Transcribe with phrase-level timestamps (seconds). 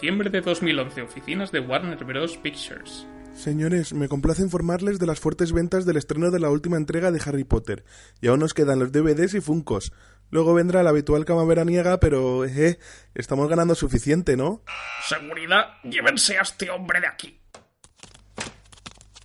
[0.00, 2.38] Diciembre de 2011, oficinas de Warner Bros.
[2.38, 3.06] Pictures.
[3.34, 7.20] Señores, me complace informarles de las fuertes ventas del estreno de la última entrega de
[7.22, 7.84] Harry Potter,
[8.22, 9.92] y aún nos quedan los DVDs y Funcos.
[10.30, 12.78] Luego vendrá la habitual cama veraniega, pero eh,
[13.14, 14.62] estamos ganando suficiente, ¿no?
[15.06, 17.38] Seguridad, llévense a este hombre de aquí.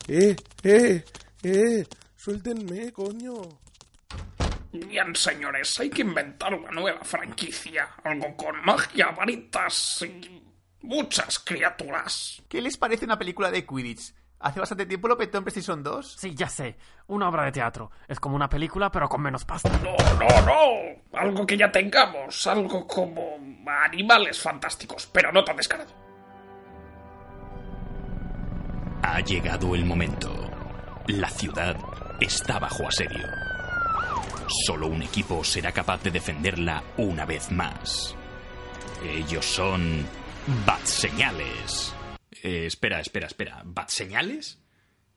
[0.10, 1.06] Eh, eh,
[1.42, 1.86] eh,
[2.18, 3.34] suéltenme, coño.
[4.74, 7.92] Bien, señores, hay que inventar una nueva franquicia.
[8.04, 10.55] Algo con magia, varitas y
[10.86, 12.42] muchas criaturas.
[12.48, 14.14] ¿Qué les parece una película de Quidditch?
[14.40, 16.18] Hace bastante tiempo lo petó en PlayStation 2.
[16.20, 16.78] Sí, ya sé.
[17.08, 17.90] Una obra de teatro.
[18.08, 19.70] Es como una película, pero con menos pasta.
[19.80, 21.20] No, no, no.
[21.20, 22.46] Algo que ya tengamos.
[22.46, 25.92] Algo como animales fantásticos, pero no tan descarado.
[29.02, 30.32] Ha llegado el momento.
[31.08, 31.78] La ciudad
[32.20, 33.28] está bajo asedio.
[34.66, 38.16] Solo un equipo será capaz de defenderla una vez más.
[39.04, 40.06] Ellos son
[40.48, 41.96] Bat Señales.
[42.44, 43.62] Eh, espera, espera, espera.
[43.66, 44.60] ¿Bat Señales?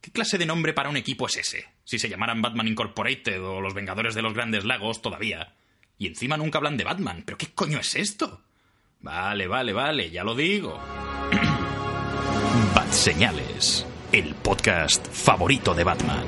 [0.00, 1.66] ¿Qué clase de nombre para un equipo es ese?
[1.84, 5.54] Si se llamaran Batman Incorporated o los Vengadores de los Grandes Lagos, todavía.
[5.98, 7.24] Y encima nunca hablan de Batman.
[7.26, 8.42] ¿Pero qué coño es esto?
[9.00, 10.78] Vale, vale, vale, ya lo digo.
[12.74, 16.24] Bat Señales, el podcast favorito de Batman.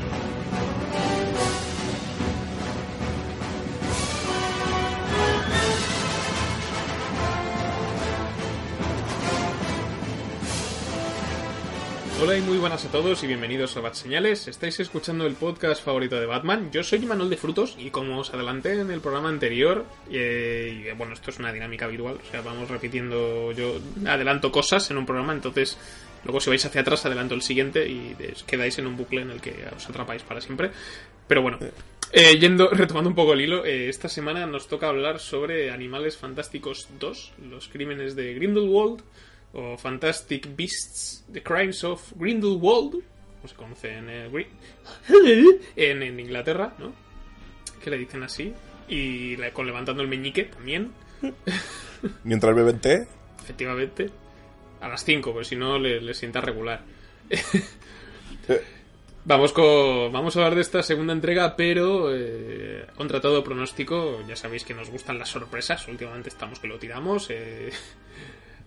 [12.23, 14.47] Hola y muy buenas a todos y bienvenidos a Bat Señales.
[14.47, 16.71] Estáis escuchando el podcast favorito de Batman.
[16.71, 20.97] Yo soy Manuel de Frutos y como os adelanté en el programa anterior, eh, y
[20.99, 25.07] bueno, esto es una dinámica habitual, o sea, vamos repitiendo, yo adelanto cosas en un
[25.07, 25.79] programa, entonces
[26.25, 28.15] luego si vais hacia atrás adelanto el siguiente y
[28.47, 30.73] quedáis en un bucle en el que os atrapáis para siempre.
[31.27, 31.59] Pero bueno,
[32.13, 36.19] eh, yendo, retomando un poco el hilo, eh, esta semana nos toca hablar sobre Animales
[36.19, 39.03] Fantásticos 2, los crímenes de Grindelwald
[39.53, 42.93] o Fantastic Beasts, The Crimes of Grindelwald,
[43.37, 44.47] como se conoce en, eh, Gri-
[45.77, 46.93] en, en Inglaterra, ¿no?
[47.83, 48.53] Que le dicen así.
[48.89, 50.93] Y le- con levantando el meñique también,
[52.25, 53.07] Mientras beben té,
[53.43, 54.11] efectivamente.
[54.81, 56.83] A las 5, porque si no le, le sienta regular.
[59.23, 64.35] Vamos, con, vamos a hablar de esta segunda entrega, pero eh, contra todo pronóstico, ya
[64.35, 67.29] sabéis que nos gustan las sorpresas, últimamente estamos que lo tiramos.
[67.29, 67.71] eh,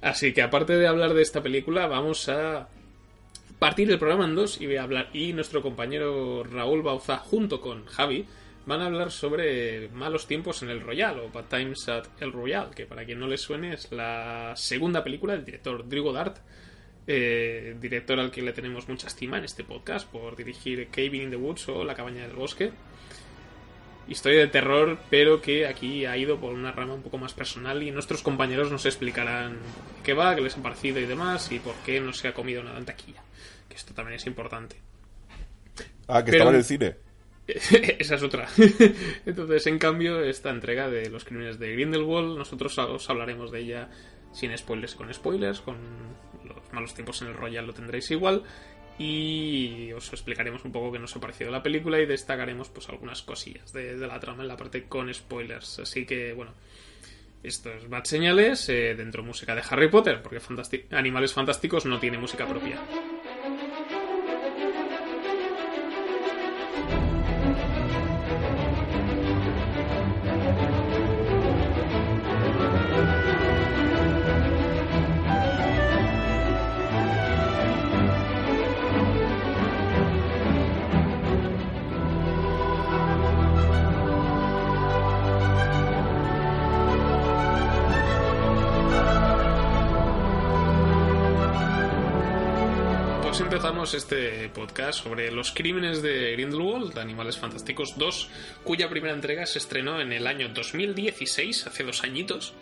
[0.03, 2.68] así que aparte de hablar de esta película, vamos a
[3.59, 5.09] partir el programa en dos y voy a hablar.
[5.14, 8.25] Y nuestro compañero Raúl Bauza, junto con Javi,
[8.66, 12.72] van a hablar sobre malos tiempos en el Royal o Bad Times at El Royal,
[12.75, 16.35] que para quien no le suene es la segunda película del director Drew Goddard,
[17.08, 21.30] eh, director al que le tenemos mucha estima en este podcast por dirigir Cabin in
[21.30, 22.72] the Woods o La cabaña del bosque.
[24.08, 27.81] Historia de terror, pero que aquí ha ido por una rama un poco más personal
[27.84, 29.58] y nuestros compañeros nos explicarán
[30.03, 32.62] qué va, qué les ha parecido y demás y por qué no se ha comido
[32.64, 33.22] nada en taquilla.
[33.69, 34.75] Que esto también es importante.
[36.08, 36.96] ah, que Pero- estaba en el cine.
[37.47, 38.47] Esa es otra.
[39.25, 43.90] Entonces, en cambio, esta entrega de los crímenes de Grindelwald, nosotros os hablaremos de ella
[44.34, 45.78] sin spoilers y con spoilers, con
[46.46, 48.44] los malos tiempos en el Royal lo tendréis igual.
[49.00, 53.24] Y os explicaremos un poco qué nos ha parecido la película y destacaremos pues algunas
[53.24, 55.80] cosillas de, la trama en la parte con spoilers.
[55.80, 56.54] Así que, bueno,
[57.42, 60.40] esto es Bad Señales, eh, dentro música de Harry Potter, porque
[60.92, 62.80] Animales Fantásticos no tiene música propia.
[93.43, 98.29] Empezamos este podcast sobre los crímenes de Grindelwald, Animales Fantásticos 2,
[98.63, 102.53] cuya primera entrega se estrenó en el año 2016, hace dos añitos.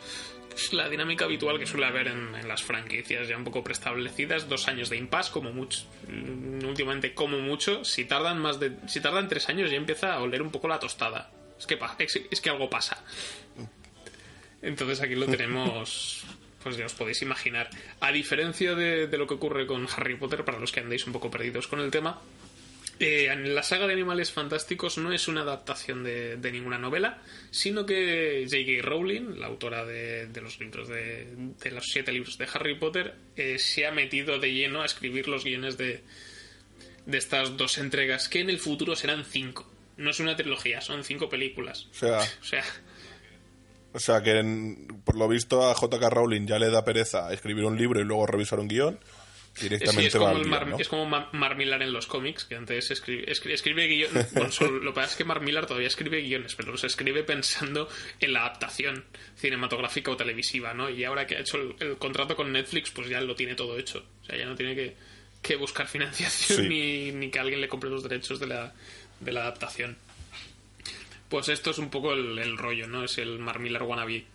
[0.55, 4.49] Es la dinámica habitual que suele haber en, en las franquicias ya un poco preestablecidas,
[4.49, 7.85] dos años de impasse, como mucho, mm, últimamente como mucho.
[7.85, 10.79] Si tardan más de, si tardan tres años ya empieza a oler un poco la
[10.79, 11.29] tostada.
[11.59, 11.77] Es que,
[12.31, 13.03] es que algo pasa.
[14.63, 16.25] Entonces aquí lo tenemos
[16.63, 17.69] pues ya os podéis imaginar.
[17.99, 21.13] A diferencia de, de lo que ocurre con Harry Potter, para los que andéis un
[21.13, 22.21] poco perdidos con el tema,
[22.99, 27.19] eh, en la saga de Animales Fantásticos no es una adaptación de, de ninguna novela,
[27.49, 28.87] sino que J.K.
[28.87, 31.27] Rowling, la autora de, de los libros de,
[31.59, 35.27] de los siete libros de Harry Potter, eh, se ha metido de lleno a escribir
[35.27, 36.03] los guiones de,
[37.07, 39.67] de estas dos entregas, que en el futuro serán cinco.
[39.97, 41.87] No es una trilogía, son cinco películas.
[41.91, 42.63] O sea, O sea,
[43.93, 46.09] o sea que en- por lo visto a J.K.
[46.09, 48.99] Rowling ya le da pereza escribir un libro y luego revisar un guion.
[49.53, 50.77] Sí, Directamente es va como, al guion, Mar, ¿no?
[50.77, 54.91] es como Millar en los cómics, que antes escribe, escribe, escribe guion- bueno, solo- lo
[54.93, 57.89] que pasa es que Mark Millar todavía escribe guiones, pero los escribe pensando
[58.21, 59.03] en la adaptación
[59.35, 60.89] cinematográfica o televisiva, ¿no?
[60.89, 63.77] Y ahora que ha hecho el, el contrato con Netflix, pues ya lo tiene todo
[63.77, 64.05] hecho.
[64.21, 64.95] O sea, ya no tiene que,
[65.41, 66.69] que buscar financiación Sí.
[66.69, 68.73] ni, ni que alguien le compre los derechos de la,
[69.19, 69.97] de la adaptación.
[71.31, 73.05] Pues esto es un poco el, el rollo, ¿no?
[73.05, 74.25] Es el Mark Millar wannabe.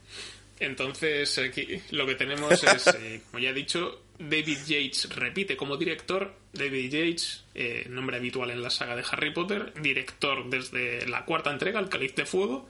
[0.59, 5.77] Entonces, aquí lo que tenemos es, eh, como ya he dicho, David Yates repite como
[5.77, 6.33] director.
[6.55, 11.51] David Yates, eh, nombre habitual en la saga de Harry Potter, director desde la cuarta
[11.51, 12.67] entrega, El Cáliz de Fuego,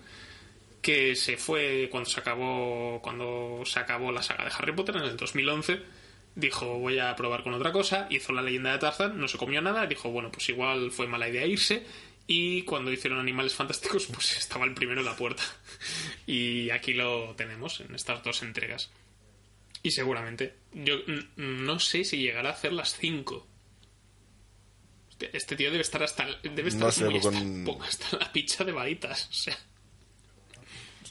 [0.83, 5.05] que se fue cuando se acabó cuando se acabó la saga de Harry Potter en
[5.05, 5.83] el 2011.
[6.35, 8.09] Dijo, voy a probar con otra cosa.
[8.11, 9.87] Hizo la leyenda de Tarzan, no se comió nada.
[9.87, 11.87] Dijo, bueno, pues igual fue mala idea irse.
[12.29, 15.43] Y cuando hicieron Animales Fantásticos, pues estaba el primero en la puerta.
[16.27, 18.91] Y aquí lo tenemos en estas dos entregas.
[19.83, 20.97] Y seguramente, yo
[21.37, 23.47] no sé si llegará a hacer las cinco.
[25.33, 28.65] Este- tío debe estar hasta debe estar No sé, muy con- hasta, hasta la picha
[28.65, 29.29] de varitas.
[29.29, 29.57] O sea,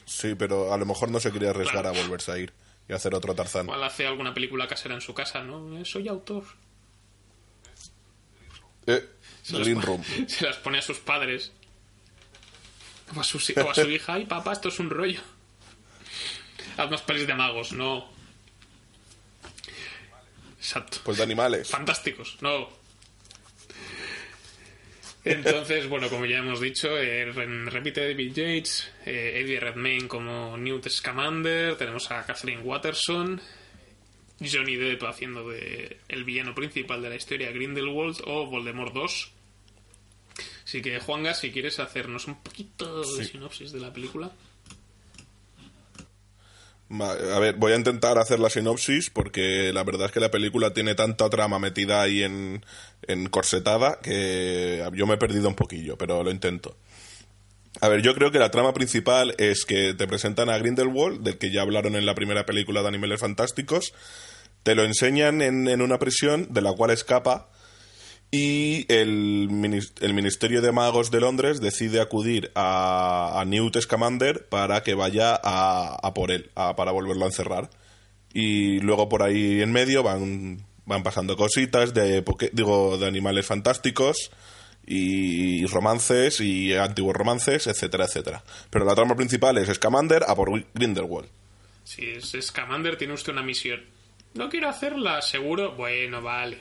[0.04, 2.52] Sí, pero a lo mejor no se quería arriesgar a volverse a ir
[2.88, 3.66] y hacer otro Tarzán.
[3.66, 5.78] igual hace alguna película casera en su casa, ¿no?
[5.80, 6.44] Eh, Soy autor.
[8.86, 9.04] Eh,
[9.42, 10.04] Se las Green pone- Room.
[10.28, 11.52] Se las pone a sus padres.
[13.14, 14.14] O a, sus- o a su hija.
[14.14, 15.20] Ay, papá, esto es un rollo.
[16.76, 18.10] Haz más pelis de magos, no.
[20.58, 20.98] Exacto.
[21.04, 21.68] Pues de animales.
[21.70, 22.68] Fantásticos, no.
[25.24, 30.56] Entonces, bueno, como ya hemos dicho, eh, re- repite David Yates, eh, Eddie Redmayne como
[30.56, 33.40] Newt Scamander, tenemos a Kathleen Watterson,
[34.40, 39.32] Johnny Depp haciendo de el villano principal de la historia Grindelwald o Voldemort 2.
[40.64, 43.32] Así que, Juanga, si quieres hacernos un poquito de Sí.
[43.32, 44.30] sinopsis de la película.
[47.00, 50.72] A ver, voy a intentar hacer la sinopsis porque la verdad es que la película
[50.72, 52.64] tiene tanta trama metida ahí en,
[53.02, 56.76] en corsetada que yo me he perdido un poquillo, pero lo intento.
[57.80, 61.36] A ver, yo creo que la trama principal es que te presentan a Grindelwald, del
[61.38, 63.92] que ya hablaron en la primera película de Animales Fantásticos,
[64.62, 67.50] te lo enseñan en, en una prisión de la cual escapa
[68.30, 69.48] y el,
[70.00, 75.38] el Ministerio de Magos de Londres decide acudir a, a Newt Scamander para que vaya
[75.40, 77.70] a, a por él, a- para volverlo a encerrar.
[78.32, 84.30] Y luego por ahí en medio van, van pasando cositas de, digo, de animales fantásticos
[84.86, 88.44] y romances y antiguos romances, etcétera, etcétera.
[88.70, 91.28] Pero la trama principal es Scamander a por Grindelwald.
[91.84, 93.84] Si es Scamander, tiene usted una misión.
[94.34, 95.72] No quiero hacerla, seguro.
[95.72, 96.58] Bueno, vale.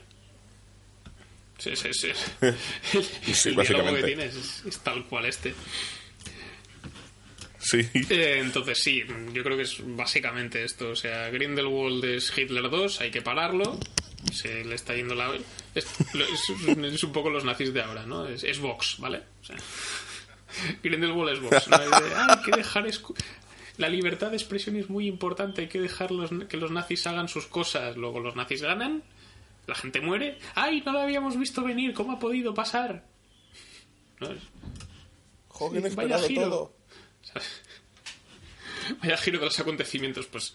[1.58, 2.08] Sí, sí, sí.
[2.42, 2.56] El,
[3.34, 4.02] Sí, el diálogo básicamente.
[4.02, 5.54] que tiene es, es tal cual este.
[7.60, 7.80] Sí.
[8.10, 10.90] Eh, entonces sí, yo creo que es básicamente esto.
[10.90, 13.80] O sea, Grindelwald es Hitler 2, hay que pararlo.
[14.32, 15.32] Se le está yendo la...
[15.76, 16.50] Es, es-
[16.94, 18.26] es un poco los nazis de ahora, ¿no?
[18.28, 19.22] Es, es Vox, ¿vale?
[19.42, 19.58] O sea,
[20.84, 21.68] Grindelwald es Vox.
[21.68, 21.78] ¿no?
[21.78, 22.86] De, "Ah, hay que dejar...
[22.88, 23.16] escu-
[23.78, 27.28] La libertad de expresión es muy importante, hay que dejar los- que los nazis hagan
[27.28, 27.98] sus cosas.
[27.98, 29.04] Luego los nazis ganan,
[29.68, 30.40] la gente muere.
[30.56, 31.94] ¡Ay, no lo habíamos visto venir!
[31.94, 33.06] ¿Cómo ha podido pasar?
[34.22, 34.30] ¿No?
[35.50, 36.42] Joder, Sí, vaya giro.
[36.44, 36.74] todo.
[39.02, 40.54] vaya giro de los acontecimientos, pues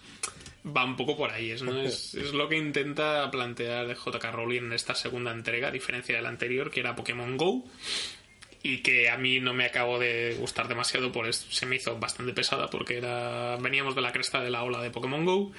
[0.65, 1.51] va un poco por ahí.
[1.51, 1.79] Es, ¿no?
[1.79, 6.21] es, es lo que intenta plantear JK Rowling en esta segunda entrega, a diferencia de
[6.21, 7.63] la anterior, que era Pokémon Go.
[8.63, 11.97] Y que a mí no me acabo de gustar demasiado, por esto se me hizo
[11.97, 15.51] bastante pesada, porque era veníamos de la cresta de la ola de Pokémon Go.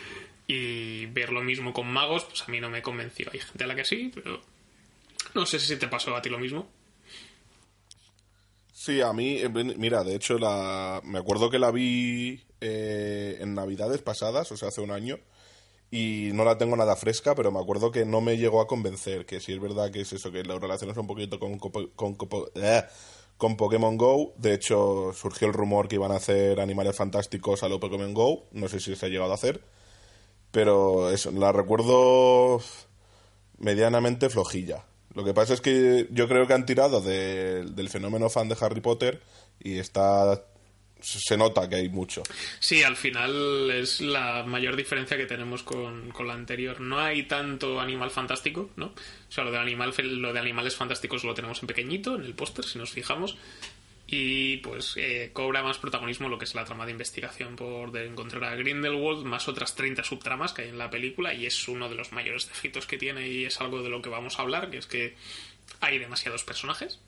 [0.47, 3.29] Y ver lo mismo con magos, pues a mí no me convenció.
[3.33, 4.41] Hay gente a la que sí, pero
[5.35, 6.69] no sé si te pasó a ti lo mismo.
[8.73, 13.55] Sí, a mí, eh, mira, de hecho, la, me acuerdo que la vi eh, en
[13.55, 15.19] Navidades pasadas, o sea, hace un año,
[15.91, 19.27] y no la tengo nada fresca, pero me acuerdo que no me llegó a convencer,
[19.27, 22.17] que sí es verdad que es eso, que lo relacionas un poquito con, con,
[22.55, 22.83] eh,
[23.37, 24.33] con Pokémon Go.
[24.39, 28.45] De hecho, surgió el rumor que iban a hacer animales fantásticos a lo Pokémon Go,
[28.53, 29.61] no sé si se ha llegado a hacer,
[30.51, 32.61] pero eso, la recuerdo
[33.59, 34.85] medianamente flojilla.
[35.15, 38.57] Lo que pasa es que yo creo que han tirado de- del fenómeno fan de
[38.61, 39.21] Harry Potter
[39.61, 40.43] y está
[41.03, 42.23] se nota que hay mucho.
[42.61, 46.81] Sí, al final es la mayor diferencia que tenemos con, con la anterior.
[46.81, 48.87] No hay tanto animal fantástico, ¿no?
[48.87, 52.35] O sea, lo de, animal, lo de animales fantásticos lo tenemos en pequeñito, en el
[52.35, 53.37] póster, si nos fijamos.
[54.07, 58.07] Y pues eh, cobra más protagonismo lo que es la trama de investigación por de
[58.07, 61.89] encontrar a Grindelwald, más otras 30 subtramas que hay en la película, y es uno
[61.89, 64.71] de los mayores defectos que tiene, y es algo de lo que vamos a hablar,
[64.71, 65.15] que es que
[65.81, 67.01] hay demasiados personajes.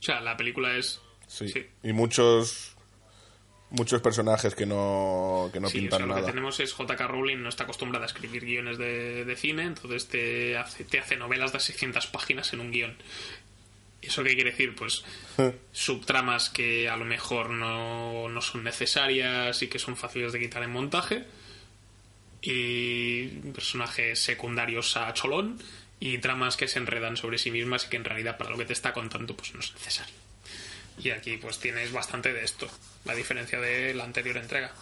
[0.00, 1.00] O sea, la película es.
[1.26, 1.48] Sí.
[1.48, 1.66] Sí.
[1.82, 2.77] Y muchos
[3.70, 6.26] muchos personajes que no, que no Sí, o pintan sea, lo nada.
[6.26, 7.06] que tenemos es J.K.
[7.06, 11.16] Rowling no está acostumbrada a escribir guiones de, de cine, entonces te hace, te hace
[11.16, 12.96] novelas de 600 páginas en un guion.
[14.00, 14.74] ¿Eso qué quiere decir?
[14.76, 15.04] Pues
[15.72, 20.62] subtramas que a lo mejor no, no son necesarias y que son fáciles de quitar
[20.62, 21.24] en montaje.
[22.40, 25.58] Y personajes secundarios a cholón.
[26.00, 28.64] Y tramas que se enredan sobre sí mismas y que en realidad para lo que
[28.64, 30.14] te está contando pues no es necesario.
[31.02, 32.68] Y aquí pues tienes bastante de esto,
[33.04, 34.72] la diferencia de la anterior entrega.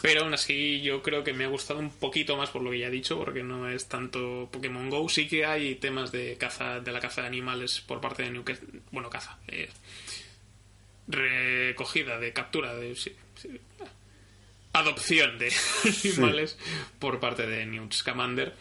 [0.00, 2.78] Pero aún así yo creo que me ha gustado un poquito más por lo que
[2.78, 5.08] ya he dicho, porque no es tanto Pokémon Go.
[5.08, 8.68] Sí que hay temas de caza, de la caza de animales por parte de Newcastle.
[8.92, 9.38] Bueno, caza.
[9.48, 9.68] eh,
[11.08, 12.94] recogida, de captura, de
[14.72, 15.52] adopción de
[16.04, 16.58] animales
[16.98, 18.54] por parte de Newt Scamander.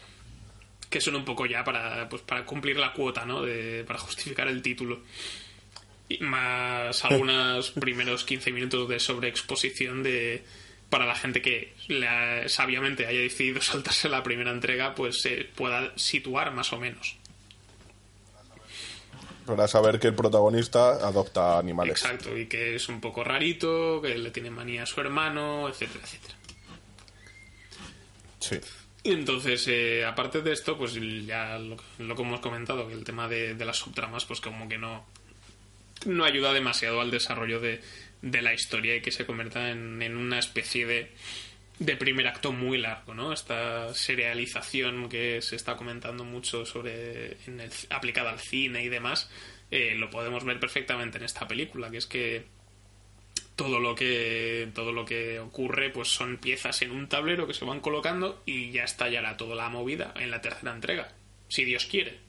[0.89, 3.41] Que son un poco ya para, pues, para cumplir la cuota, ¿no?
[3.41, 5.01] De, para justificar el título
[6.21, 10.43] más algunos primeros 15 minutos de sobreexposición de
[10.89, 15.91] para la gente que la- sabiamente haya decidido saltarse la primera entrega pues se pueda
[15.97, 17.17] situar más o menos
[19.45, 21.91] Para saber que el protagonista adopta animales.
[22.01, 25.99] exacto y que es un poco rarito que le tiene manía a su hermano etcétera
[26.03, 26.33] etcétera
[28.39, 28.59] Sí.
[29.03, 30.93] Y entonces, eh, aparte de esto, pues
[31.25, 34.69] ya lo, lo que hemos comentado, que el tema de, de las subtramas, pues como
[34.69, 35.05] que no,
[36.07, 37.81] no ayuda demasiado al desarrollo de,
[38.21, 41.11] de la historia y que se convierta en, en una especie de,
[41.79, 43.31] de primer acto muy largo, ¿no?
[43.33, 49.29] Esta serialización que se está comentando mucho sobre en el- aplicada al cine y demás,
[49.69, 52.45] eh, lo podemos ver perfectamente en esta película, que es que
[53.55, 57.65] todo lo que todo lo que ocurre pues son piezas en un tablero que se
[57.65, 61.15] van colocando y ya estallará toda la movida en la tercera entrega
[61.47, 62.19] si Dios quiere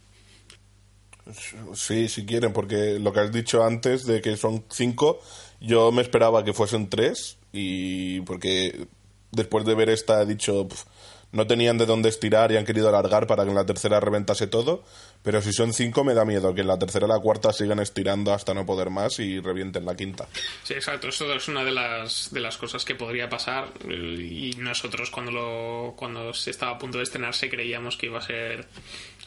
[1.75, 5.21] Sí, si quieren, porque lo que has dicho antes de que son cinco,
[5.61, 8.87] yo me esperaba que fuesen tres y porque
[9.33, 10.85] después de ver esta he dicho "Pf,
[11.31, 14.47] no tenían de dónde estirar y han querido alargar para que en la tercera reventase
[14.47, 14.83] todo,
[15.23, 17.81] pero si son cinco me da miedo que en la tercera y la cuarta sigan
[17.81, 20.27] estirando hasta no poder más y revienten la quinta.
[20.65, 24.55] sí exacto eso es una de las de las cosas que podría pasar eh, y
[24.59, 28.67] nosotros cuando lo cuando se estaba a punto de estrenarse creíamos que iba a ser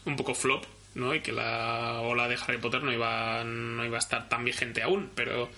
[0.06, 1.14] un poco flop ¿no?
[1.16, 4.82] y que la ola de Harry Potter no iba no iba a estar tan vigente
[4.82, 5.50] aún pero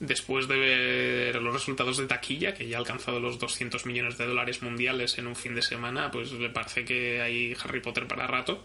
[0.00, 4.26] después de ver los resultados de taquilla, que ya ha alcanzado los 200 millones de
[4.26, 8.26] dólares mundiales en un fin de semana, pues le parece que hay Harry Potter para
[8.26, 8.62] rato.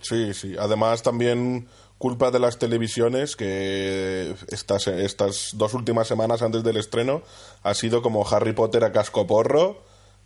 [0.00, 0.54] Sí, sí.
[0.58, 1.68] Además, también
[1.98, 7.22] culpa de las televisiones que estas, estas dos últimas semanas antes del estreno
[7.62, 9.84] ha sido como Harry Potter a casco porro,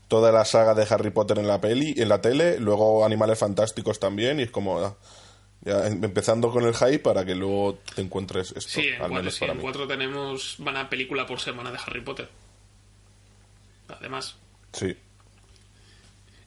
[0.08, 3.98] toda la saga de Harry Potter en la peli, en la tele, luego Animales Fantásticos
[3.98, 4.96] también, y es como ah,
[5.62, 8.98] ya, em- empezando con el hype para que luego te encuentres esto, Sí, en al
[9.00, 9.62] cuatro, menos sí, para en mí.
[9.62, 12.28] cuatro tenemos van a película por semana de Harry Potter.
[13.88, 14.36] Además.
[14.72, 14.96] Sí.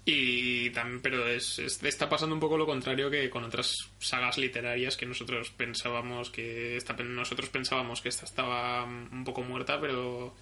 [0.06, 4.38] Y también, pero es, es- está pasando un poco lo contrario que con otras sagas
[4.38, 10.34] literarias que nosotros pensábamos que esta, nosotros pensábamos que esta estaba un poco muerta, pero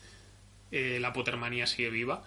[0.72, 2.24] eh, la Pottermanía sigue viva.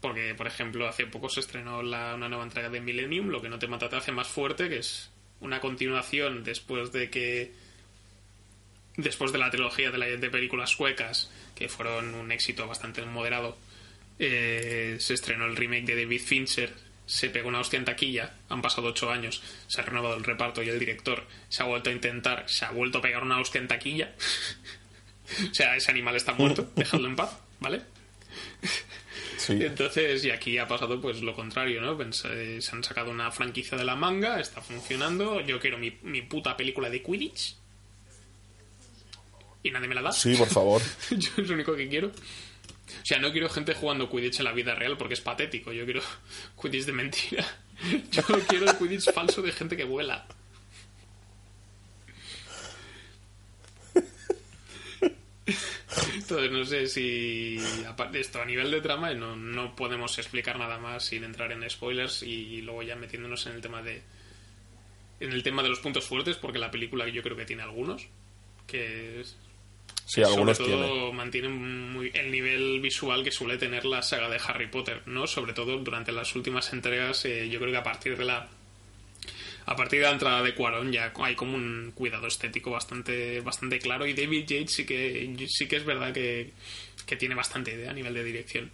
[0.00, 3.48] Porque, por ejemplo, hace poco se estrenó la- una nueva entrega de Millennium, Lo que
[3.50, 7.52] no te mata te hace más fuerte, que es una continuación después de que
[8.96, 13.56] después de la trilogía de, la- de películas suecas, que fueron un éxito bastante moderado,
[14.18, 16.72] eh, se estrenó el remake de David Fincher,
[17.06, 20.62] se pegó una hostia en taquilla, han pasado ocho años, se ha renovado el reparto
[20.62, 23.60] y el director se ha vuelto a intentar, se ha vuelto a pegar una hostia
[23.60, 24.14] en taquilla.
[25.50, 27.82] o sea, ese animal está muerto, dejadlo en paz, ¿vale?
[29.40, 29.52] Sí.
[29.60, 31.96] Entonces, y aquí ha pasado pues lo contrario, ¿no?
[31.98, 35.96] Pens- eh, se han sacado una franquicia de la manga, está funcionando, yo quiero mi,
[36.02, 37.56] mi puta película de Quidditch.
[39.62, 40.12] Y nadie me la da.
[40.12, 40.80] Sí, por favor.
[41.10, 42.08] Yo es lo único que quiero.
[42.08, 45.72] O sea, no quiero gente jugando Quidditch en la vida real porque es patético.
[45.72, 46.00] Yo quiero
[46.60, 47.46] Quidditch de mentira.
[48.10, 50.26] Yo quiero el Quidditch falso de gente que vuela.
[55.46, 57.58] Entonces, no sé si.
[57.88, 61.50] Aparte de esto, a nivel de trama, no, no podemos explicar nada más sin entrar
[61.52, 64.02] en spoilers y luego ya metiéndonos en el tema de.
[65.18, 68.06] En el tema de los puntos fuertes, porque la película yo creo que tiene algunos.
[68.66, 69.22] Que
[70.06, 71.12] Sí, algunos sobre todo tiene.
[71.12, 75.26] mantienen muy el nivel visual que suele tener la saga de Harry Potter, ¿no?
[75.26, 78.48] Sobre todo durante las últimas entregas, eh, yo creo que a partir de la
[79.66, 83.78] a partir de la entrada de Cuarón ya hay como un cuidado estético bastante bastante
[83.78, 86.52] claro y David Yates sí que sí que es verdad que,
[87.06, 88.70] que tiene bastante idea a nivel de dirección.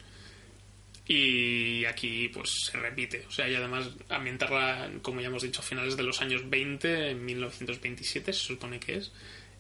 [1.09, 5.65] Y aquí pues se repite, o sea, y además ambientarla, como ya hemos dicho, a
[5.65, 9.13] finales de los años 20, en 1927 se supone que es,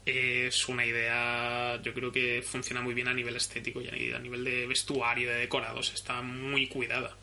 [0.05, 4.43] es una idea, yo creo que funciona muy bien a nivel estético y a nivel
[4.43, 7.17] de vestuario, de decorados, está muy cuidada.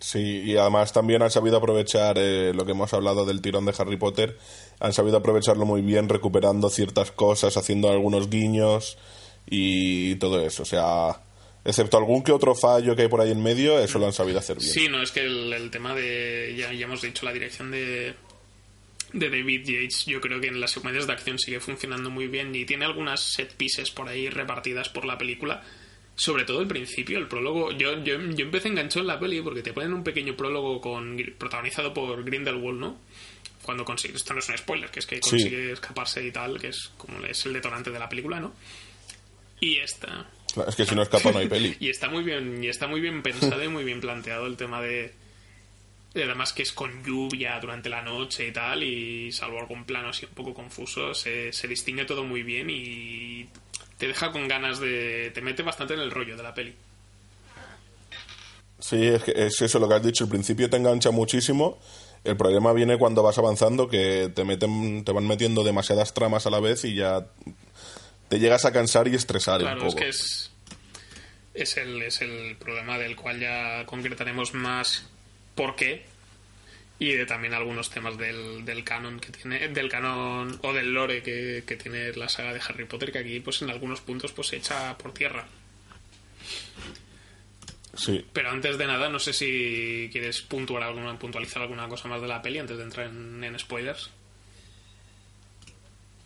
[0.00, 3.74] Sí, y además también han sabido aprovechar eh, lo que hemos hablado del tirón de
[3.76, 4.38] Harry Potter,
[4.78, 8.96] han sabido aprovecharlo muy bien, recuperando ciertas cosas, haciendo algunos guiños
[9.46, 10.62] y todo eso.
[10.62, 11.20] O sea,
[11.64, 14.38] excepto algún que otro fallo que hay por ahí en medio, eso lo han sabido
[14.38, 14.70] hacer bien.
[14.70, 18.14] Sí, no, es que el, el tema de, ya, ya hemos dicho, la dirección de,
[19.12, 22.54] de David Yates, yo creo que en las secuencias de acción sigue funcionando muy bien
[22.54, 25.62] y tiene algunas set pieces por ahí repartidas por la película.
[26.18, 27.70] Sobre todo el principio, el prólogo.
[27.70, 31.16] Yo, yo, yo empecé enganchado en la peli porque te ponen un pequeño prólogo con
[31.38, 32.98] protagonizado por Grindelwald, ¿no?
[33.62, 34.16] Cuando consigue.
[34.16, 37.24] Esto no es un spoiler, que es que consigue escaparse y tal, que es como
[37.24, 38.52] es el detonante de la película, ¿no?
[39.60, 40.28] Y esta.
[40.66, 41.76] Es que si no escapa no hay peli.
[41.80, 44.82] y está muy bien, y está muy bien pensado y muy bien planteado el tema
[44.82, 45.14] de.
[46.16, 50.26] Además que es con lluvia durante la noche y tal, y salvo algún plano así
[50.26, 53.46] un poco confuso, se, se distingue todo muy bien y
[53.98, 55.30] te deja con ganas de...
[55.34, 56.74] te mete bastante en el rollo de la peli.
[58.78, 60.24] Sí, es, que es eso lo que has dicho.
[60.24, 61.78] El principio te engancha muchísimo.
[62.24, 66.50] El problema viene cuando vas avanzando, que te meten, te van metiendo demasiadas tramas a
[66.50, 67.26] la vez y ya
[68.28, 70.50] te llegas a cansar y estresar Claro, un es que es,
[71.54, 75.06] es, el, es el problema del cual ya concretaremos más
[75.54, 76.04] por qué
[77.00, 81.22] y de también algunos temas del, del canon que tiene del canon o del lore
[81.22, 84.48] que, que tiene la saga de Harry Potter que aquí pues en algunos puntos pues
[84.48, 85.46] se echa por tierra
[87.94, 88.24] Sí.
[88.32, 92.28] pero antes de nada no sé si quieres puntuar alguna puntualizar alguna cosa más de
[92.28, 94.10] la peli antes de entrar en, en spoilers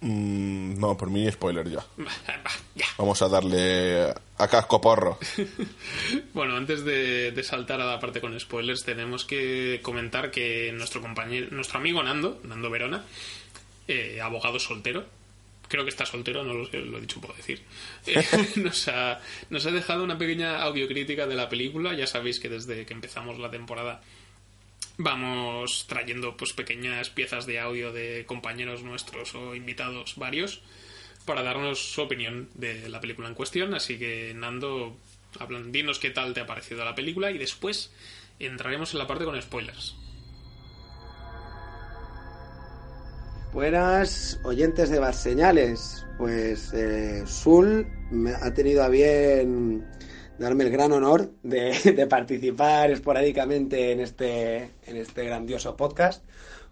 [0.02, 1.86] Mm, no, por mí spoiler ya.
[2.74, 5.18] ya Vamos a darle a casco porro.
[6.34, 11.00] Bueno, antes de, de saltar a la parte con spoilers, tenemos que comentar que nuestro
[11.00, 13.04] compañero, nuestro amigo Nando, Nando Verona,
[13.86, 15.04] eh, abogado soltero,
[15.68, 17.62] creo que está soltero, no lo sé, lo he dicho puedo decir,
[18.06, 18.24] eh,
[18.56, 21.94] nos, ha, nos ha dejado una pequeña audiocrítica de la película.
[21.94, 24.02] Ya sabéis que desde que empezamos la temporada
[24.98, 30.62] vamos trayendo pues pequeñas piezas de audio de compañeros nuestros o invitados varios
[31.24, 33.74] para darnos su opinión de la película en cuestión.
[33.74, 34.96] Así que, Nando,
[35.38, 37.92] hablan, dinos qué tal te ha parecido la película y después
[38.38, 39.96] entraremos en la parte con spoilers.
[43.52, 46.06] Buenas oyentes de Barseñales.
[46.16, 47.86] Pues eh, Sul
[48.40, 49.86] ha tenido a bien
[50.38, 56.24] darme el gran honor de, participar esporádicamente en este, en este grandioso podcast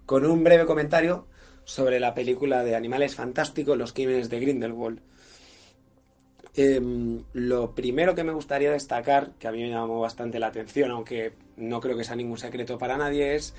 [0.07, 1.27] con un breve comentario
[1.65, 5.01] sobre la película de Animales Fantásticos, Los Crímenes de Grindelwald.
[6.55, 10.91] Em, lo primero que me gustaría destacar, que a mí me llamó bastante la atención,
[10.91, 13.55] aunque no creo que sea ningún secreto para nadie, es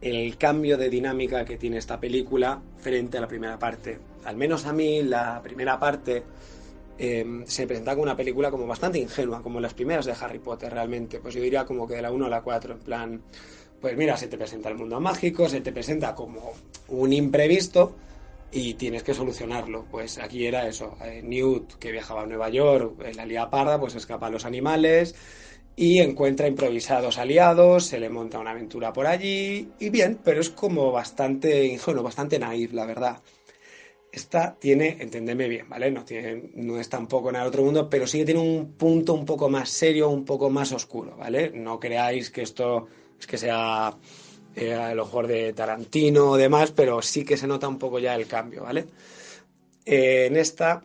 [0.00, 3.98] el cambio de dinámica que tiene esta película frente a la primera parte.
[4.24, 6.24] Al menos a mí la primera parte
[7.04, 10.72] eh, se presenta como una película como bastante ingenua, como las primeras de Harry Potter
[10.72, 11.18] realmente.
[11.18, 13.22] Pues yo diría como que de la 1 a la 4, en plan,
[13.80, 16.52] pues mira, se te presenta el mundo mágico, se te presenta como
[16.86, 17.96] un imprevisto
[18.52, 19.84] y tienes que solucionarlo.
[19.90, 23.80] Pues aquí era eso, eh, Newt que viajaba a Nueva York, en la lía parda,
[23.80, 25.16] pues escapa a los animales
[25.74, 30.50] y encuentra improvisados aliados, se le monta una aventura por allí y bien, pero es
[30.50, 33.18] como bastante ingenuo, bastante naif, la verdad.
[34.12, 35.90] Esta tiene, entendeme bien, ¿vale?
[35.90, 39.14] No, tiene, no es tampoco en el otro mundo, pero sí que tiene un punto
[39.14, 41.50] un poco más serio, un poco más oscuro, ¿vale?
[41.50, 43.96] No creáis que esto es que sea
[44.54, 48.14] eh, el ojo de Tarantino o demás, pero sí que se nota un poco ya
[48.14, 48.84] el cambio, ¿vale?
[49.86, 50.84] Eh, en esta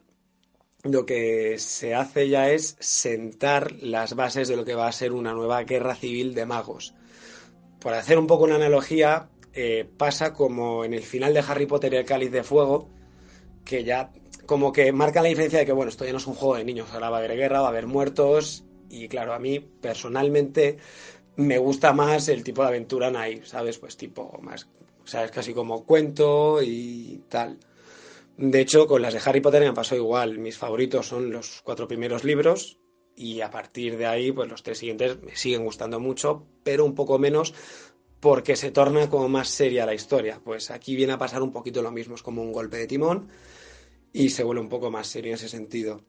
[0.84, 5.12] lo que se hace ya es sentar las bases de lo que va a ser
[5.12, 6.94] una nueva guerra civil de magos.
[7.80, 11.94] Por hacer un poco una analogía, eh, pasa como en el final de Harry Potter
[11.94, 12.90] y el Cáliz de Fuego,
[13.68, 14.12] que ya
[14.46, 16.64] como que marca la diferencia de que, bueno, esto ya no es un juego de
[16.64, 20.78] niños, ahora va a haber guerra, va a haber muertos, y claro, a mí personalmente
[21.36, 23.78] me gusta más el tipo de aventura naif, ¿sabes?
[23.78, 24.68] Pues tipo más,
[25.04, 25.32] ¿sabes?
[25.32, 27.60] Casi como cuento y tal.
[28.38, 30.40] De hecho, con las de Harry Potter me pasó igual.
[30.40, 32.80] Mis favoritos son los cuatro primeros libros
[33.16, 36.96] y a partir de ahí, pues los tres siguientes me siguen gustando mucho, pero un
[36.96, 37.54] poco menos
[38.20, 40.40] porque se torna como más seria la historia.
[40.44, 43.28] Pues aquí viene a pasar un poquito lo mismo, es como un golpe de timón
[44.18, 46.02] y se vuelve un poco más serio en ese sentido.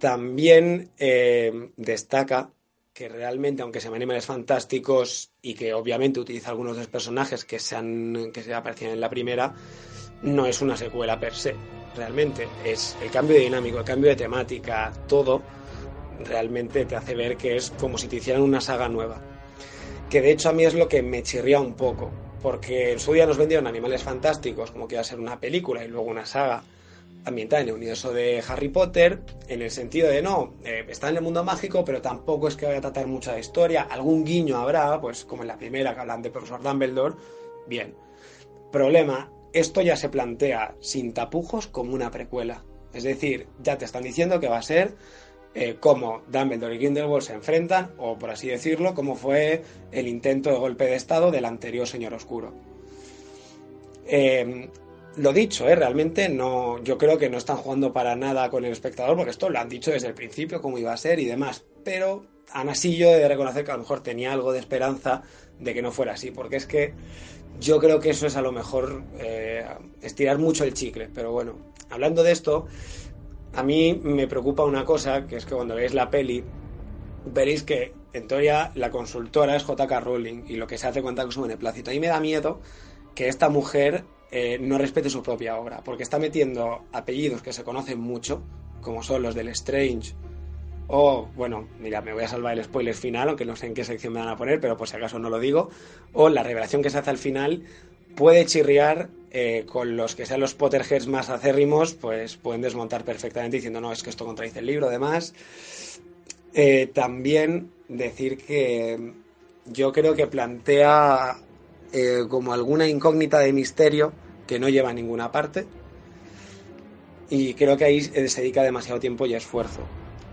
[0.00, 2.50] También eh, destaca
[2.92, 7.60] que realmente, aunque sean animales fantásticos y que obviamente utiliza algunos de los personajes que
[7.60, 9.54] se, han, que se aparecían en la primera,
[10.22, 11.54] no es una secuela per se.
[11.94, 15.40] Realmente es el cambio de dinámico, el cambio de temática, todo
[16.24, 19.22] realmente te hace ver que es como si te hicieran una saga nueva.
[20.10, 22.10] Que de hecho a mí es lo que me chirría un poco,
[22.42, 25.84] porque en su día nos vendieron Animales Fantásticos como que iba a ser una película
[25.84, 26.64] y luego una saga
[27.24, 31.16] ambientada en el universo de Harry Potter, en el sentido de no, eh, está en
[31.16, 35.00] el mundo mágico, pero tampoco es que vaya a tratar mucha historia, algún guiño habrá,
[35.00, 37.16] pues como en la primera que hablan de profesor Dumbledore,
[37.66, 37.94] bien.
[38.72, 42.64] Problema, esto ya se plantea sin tapujos como una precuela.
[42.92, 44.94] Es decir, ya te están diciendo que va a ser
[45.54, 50.50] eh, cómo Dumbledore y Grindelwald se enfrentan, o por así decirlo, cómo fue el intento
[50.50, 52.52] de golpe de estado del anterior Señor Oscuro.
[54.06, 54.70] Eh,
[55.16, 55.74] lo dicho, ¿eh?
[55.74, 59.48] realmente no, yo creo que no están jugando para nada con el espectador, porque esto
[59.48, 61.64] lo han dicho desde el principio, cómo iba a ser y demás.
[61.84, 65.22] Pero aún así yo he de reconocer que a lo mejor tenía algo de esperanza
[65.58, 66.94] de que no fuera así, porque es que
[67.58, 69.64] yo creo que eso es a lo mejor eh,
[70.00, 71.08] estirar mucho el chicle.
[71.12, 71.56] Pero bueno,
[71.90, 72.66] hablando de esto,
[73.54, 76.44] a mí me preocupa una cosa, que es que cuando veáis la peli,
[77.26, 81.24] veréis que en teoría la consultora es JK Rowling y lo que se hace cuenta
[81.24, 81.92] que su beneplácito.
[81.92, 82.60] Y me da miedo
[83.14, 87.64] que esta mujer eh, no respete su propia obra, porque está metiendo apellidos que se
[87.64, 88.42] conocen mucho,
[88.80, 90.14] como son los del Strange,
[90.92, 93.84] o, bueno, mira, me voy a salvar el spoiler final, aunque no sé en qué
[93.84, 95.70] sección me van a poner, pero por si acaso no lo digo,
[96.12, 97.62] o la revelación que se hace al final
[98.16, 103.58] puede chirriar eh, con los que sean los Potterheads más acérrimos, pues pueden desmontar perfectamente
[103.58, 105.32] diciendo, no, es que esto contradice el libro, además.
[106.54, 109.12] Eh, también decir que
[109.66, 111.36] yo creo que plantea
[111.92, 114.12] eh, como alguna incógnita de misterio
[114.46, 115.66] que no lleva a ninguna parte.
[117.28, 119.82] Y creo que ahí se dedica demasiado tiempo y esfuerzo.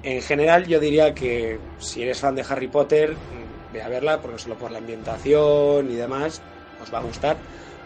[0.04, 4.22] En general, yo diría que si eres fan de Harry Potter, mm, ve a verla,
[4.22, 6.42] porque solo por la ambientación y demás,
[6.82, 7.38] os va a gustar.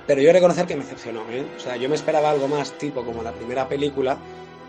[0.07, 1.45] Pero yo reconocer que me decepcionó, ¿eh?
[1.57, 4.17] O sea, yo me esperaba algo más tipo como la primera película,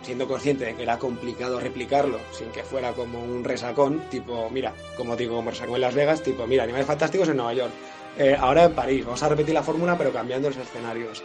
[0.02, 4.72] siendo consciente de que era complicado replicarlo sin que fuera como un resacón, tipo, mira,
[4.96, 7.72] como digo, como resacón en Las Vegas, tipo, mira, Animales Fantásticos en Nueva York,
[8.18, 11.22] eh, ahora en París, vamos a repetir la fórmula pero cambiando los escenarios.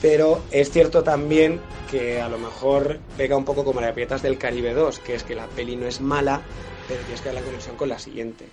[0.00, 4.38] Pero es cierto también que a lo mejor pega un poco como la Piratas del
[4.38, 6.42] Caribe 2, que es que la peli no es mala,
[6.86, 8.46] pero tienes que dar la conexión con la siguiente.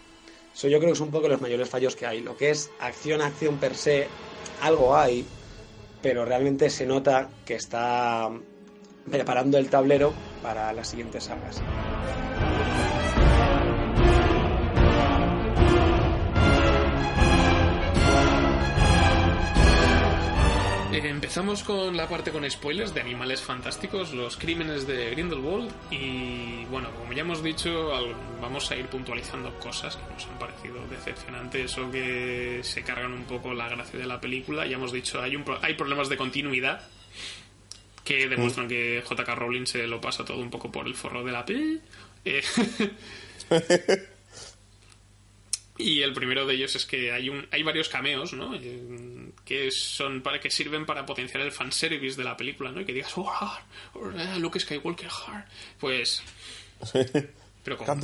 [0.55, 2.21] Eso yo creo que es un poco los mayores fallos que hay.
[2.21, 4.07] Lo que es acción, acción per se,
[4.61, 5.25] algo hay,
[6.01, 8.29] pero realmente se nota que está
[9.09, 11.61] preparando el tablero para las siguientes sagas.
[20.93, 26.65] Eh, empezamos con la parte con spoilers de Animales Fantásticos, los crímenes de Grindelwald y
[26.65, 27.89] bueno, como ya hemos dicho,
[28.39, 33.23] vamos a ir puntualizando cosas que nos han parecido decepcionantes o que se cargan un
[33.23, 34.67] poco la gracia de la película.
[34.67, 36.83] Ya hemos dicho, hay, un hay problemas de continuidad
[38.03, 41.31] que demuestran que JK Rowling se lo pasa todo un poco por el forro de
[41.31, 41.79] la P.
[42.23, 42.43] Eh,
[45.77, 48.53] Y el primero de ellos es que hay un hay varios cameos, ¿no?
[48.55, 52.81] Eh, Que son para que sirven para potenciar el fanservice de la película, ¿no?
[52.81, 53.59] Y que digas, oh, ah,
[53.95, 55.45] oh, ah, Luke Skywalker, ah".
[55.79, 56.21] pues
[57.63, 57.99] pero con,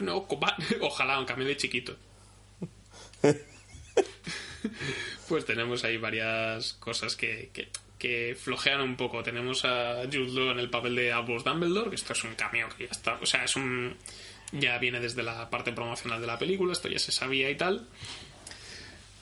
[0.00, 0.40] no, con-
[0.80, 1.96] ojalá un cameo de chiquito.
[5.28, 9.22] pues tenemos ahí varias cosas que, que, que flojean un poco.
[9.22, 12.68] Tenemos a Jude Law en el papel de Albus Dumbledore, que esto es un cameo
[12.76, 13.96] que ya está, o sea, es un
[14.52, 17.86] ya viene desde la parte promocional de la película, esto ya se sabía y tal.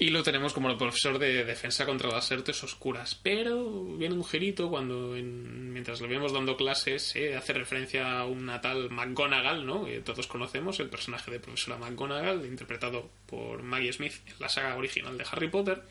[0.01, 3.17] Y lo tenemos como el profesor de defensa contra las artes oscuras.
[3.21, 8.25] Pero viene un girito cuando, en- mientras lo vemos dando clases, se hace referencia a
[8.25, 9.85] una tal McGonagall, ¿no?
[9.87, 14.77] Que todos conocemos, el personaje de profesora McGonagall, interpretado por Maggie Smith en la saga
[14.77, 15.83] original de Harry Potter.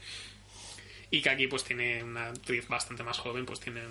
[1.11, 3.81] Y que aquí pues tiene una actriz bastante más joven, pues tiene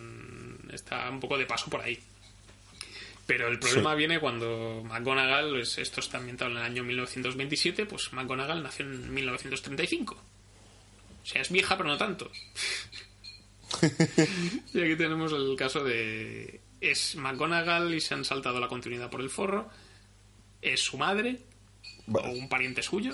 [0.73, 1.99] está un poco de paso por ahí.
[3.27, 8.13] Pero el problema viene cuando McGonagall, es- esto está ambientado en el año 1927, pues
[8.13, 10.15] McGonagall nació en 1935.
[10.15, 12.31] O sea, es vieja, pero no tanto.
[14.75, 16.61] y aquí tenemos el caso de...
[16.81, 19.69] Es McGonagall y se han saltado la continuidad por el forro.
[20.63, 21.41] Es su madre
[22.13, 23.13] o un pariente suyo.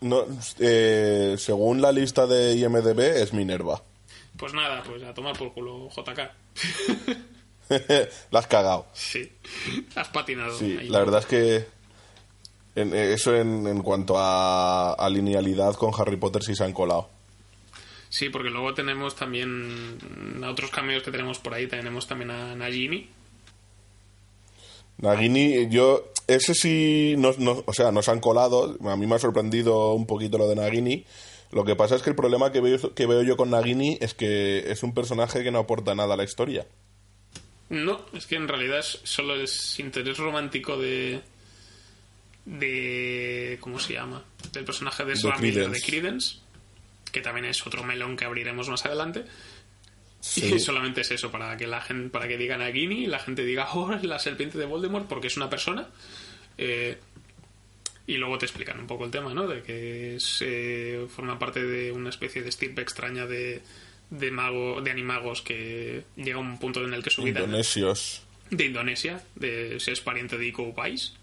[0.00, 0.24] No,
[0.60, 3.82] eh, según la lista de IMDB es Minerva.
[4.36, 6.30] Pues nada, pues a tomar por culo JK.
[8.30, 8.86] la has cagado.
[8.92, 9.32] Sí,
[9.94, 10.56] has patinado.
[10.58, 10.88] Sí, ahí.
[10.88, 11.66] la verdad es que
[12.74, 16.72] en- eh, eso en, en cuanto a, a linealidad con Harry Potter sí se han
[16.72, 17.08] colado.
[18.10, 19.98] Sí, porque luego tenemos también
[20.42, 21.66] a otros cameos que tenemos por ahí.
[21.66, 23.08] Tenemos también a Nagini.
[24.98, 28.76] Nagini, yo, ese sí, no, no- o sea, nos han colado.
[28.88, 31.04] A mí me ha sorprendido un poquito lo de Nagini.
[31.50, 34.14] Lo que pasa es que el problema que veo, que veo yo con Nagini es
[34.14, 36.66] que es un personaje que no aporta nada a la historia.
[37.70, 41.20] No, es que en realidad es- solo es interés romántico de.
[42.44, 43.58] de.
[43.60, 44.24] ¿Cómo se llama?
[44.52, 46.38] Del personaje de De Ezra Miller de Credence.
[47.12, 49.24] Que también es otro melón que abriremos más adelante.
[50.20, 50.54] Sí.
[50.54, 53.18] Y solamente es eso, para que la gente, para que digan a Guinea y la
[53.18, 55.88] gente diga, oh, es la serpiente de Voldemort, porque es una persona.
[56.58, 56.98] Eh,
[58.06, 59.46] y luego te explican un poco el tema, ¿no?
[59.46, 63.62] De que es, eh, forma parte de una especie de estirpe extraña de,
[64.10, 68.22] de mago, de animagos que llega a un punto en el que su vida Indonesios.
[68.50, 71.14] de Indonesia, de si es pariente de Iko Uwais.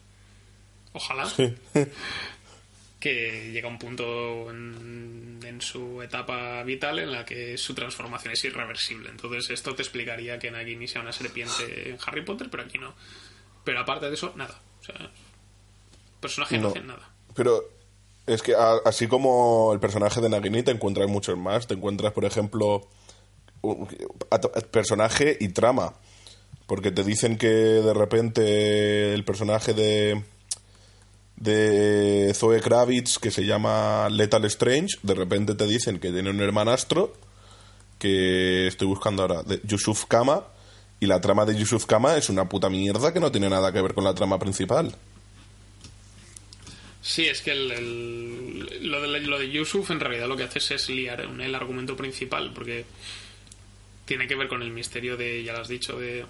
[0.93, 1.27] Ojalá.
[2.99, 8.33] que llega a un punto en, en su etapa vital en la que su transformación
[8.33, 9.09] es irreversible.
[9.09, 12.95] Entonces esto te explicaría que Nagini sea una serpiente en Harry Potter, pero aquí no.
[13.63, 14.59] Pero aparte de eso, nada.
[14.81, 15.11] O sea,
[16.19, 16.69] personaje no, No.
[16.69, 17.09] hace nada.
[17.35, 17.69] Pero
[18.27, 21.67] es que a- así como el personaje de Nagini te encuentras muchos más.
[21.67, 22.87] Te encuentras, por ejemplo,
[23.61, 23.87] un-
[24.71, 25.93] personaje y trama.
[26.67, 30.23] Porque te dicen que de repente el personaje de
[31.37, 36.39] de Zoe Kravitz que se llama Lethal Strange, de repente te dicen que tiene un
[36.39, 37.13] hermanastro
[37.99, 40.43] que estoy buscando ahora, de Yusuf Kama,
[41.01, 43.81] y la trama de Yusuf Kama es una puta mierda que no tiene nada que
[43.81, 44.95] ver con la trama principal.
[47.07, 50.71] Sí, es que el, el- lo, de, lo de Yusuf en realidad lo que haces
[50.71, 52.83] es liar el argumento principal, porque
[54.05, 56.25] tiene que ver con el misterio de, ya lo has dicho, de,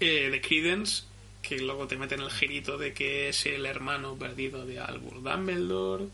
[0.00, 1.04] eh, de Credence,
[1.40, 6.04] que luego te meten el girito de que es el hermano perdido de Albus Dumbledore,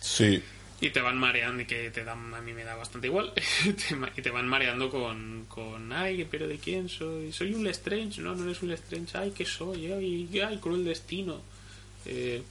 [0.00, 0.42] Sí,
[0.82, 3.32] y te van mareando, y que te dan, a mí me da bastante igual,
[4.16, 7.32] y te van mareando con, con, ay, pero ¿de quién soy?
[7.32, 8.20] ¿Soy un Lestrange?
[8.20, 9.90] No, no eres un Lestrange, ay, ¿qué soy?
[9.90, 11.40] Ay, ay cruel destino.
[12.06, 12.42] Eh,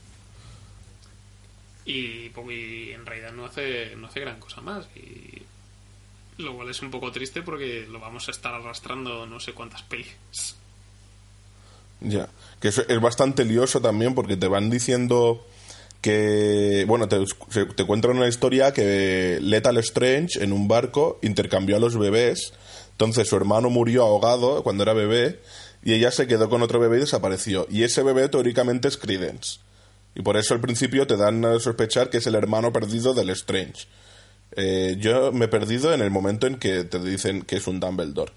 [1.84, 2.30] y,
[2.92, 4.86] en realidad no hace, no hace gran cosa más.
[4.96, 5.42] Y
[6.38, 9.82] lo cual es un poco triste porque lo vamos a estar arrastrando no sé cuántas
[9.82, 10.16] pelis.
[12.00, 12.28] Ya,
[12.60, 15.46] que es bastante lioso también porque te van diciendo
[16.00, 17.24] que, bueno, te,
[17.76, 22.52] te cuentan una historia que Lethal Strange en un barco intercambió a los bebés,
[22.90, 25.40] entonces su hermano murió ahogado cuando era bebé
[25.82, 27.66] y ella se quedó con otro bebé y desapareció.
[27.70, 29.58] Y ese bebé teóricamente es Credence.
[30.14, 33.30] Y por eso al principio te dan a sospechar que es el hermano perdido del
[33.30, 33.86] Strange.
[34.54, 37.80] Eh, yo me he perdido en el momento en que te dicen que es un
[37.80, 38.32] Dumbledore.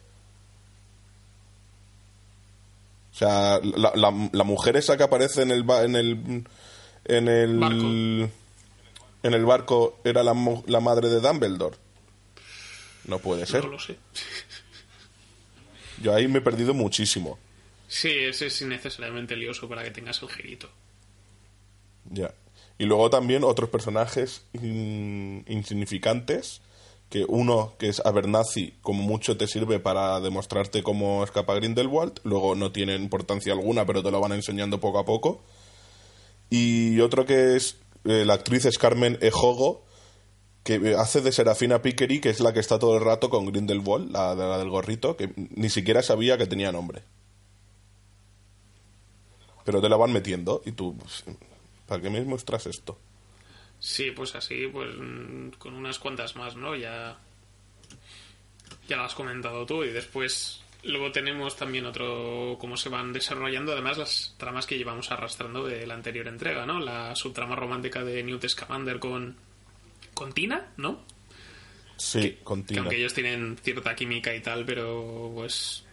[3.13, 6.43] O sea, la, la- la mujer esa que aparece en el ba- en el
[7.05, 7.75] en el Barco.
[9.23, 10.33] en el barco era la,
[10.67, 11.77] la madre de Dumbledore.
[13.05, 13.63] No puede ser.
[13.65, 13.97] No lo sé.
[16.01, 17.37] Yo ahí me he perdido muchísimo.
[17.87, 20.69] Sí, ese es innecesariamente lioso para que tengas el girito.
[22.09, 22.33] Ya.
[22.77, 26.61] Y luego también otros personajes in- insignificantes,
[27.09, 32.55] que uno que es Abernathy, como mucho te sirve para demostrarte cómo escapa Grindelwald, luego
[32.55, 35.43] no tiene importancia alguna, pero te lo van enseñando poco a poco.
[36.49, 39.84] Y otro que es eh, la actriz es Carmen Ejogo,
[40.65, 44.11] que hace de Serafina Pickery, que es la que está todo el rato con Grindelwald,
[44.11, 47.03] la, la del gorrito, que ni siquiera sabía que tenía nombre.
[49.63, 51.23] Pero te la van metiendo y tú, pues,
[51.85, 52.97] ¿para qué me muestras esto?
[53.79, 56.75] Sí, pues así, pues mm, con unas cuantas más, ¿no?
[56.75, 57.15] Ya,
[58.87, 63.71] ya lo has comentado tú y después luego tenemos también otro, cómo se van desarrollando
[63.71, 66.79] además las tramas que llevamos arrastrando de la anterior entrega, ¿no?
[66.79, 69.35] La subtrama romántica de Newt Scamander con,
[70.15, 71.03] con Tina, ¿no?
[71.97, 72.81] Sí, Que continúa.
[72.81, 75.85] aunque ellos tienen cierta química y tal, pero pues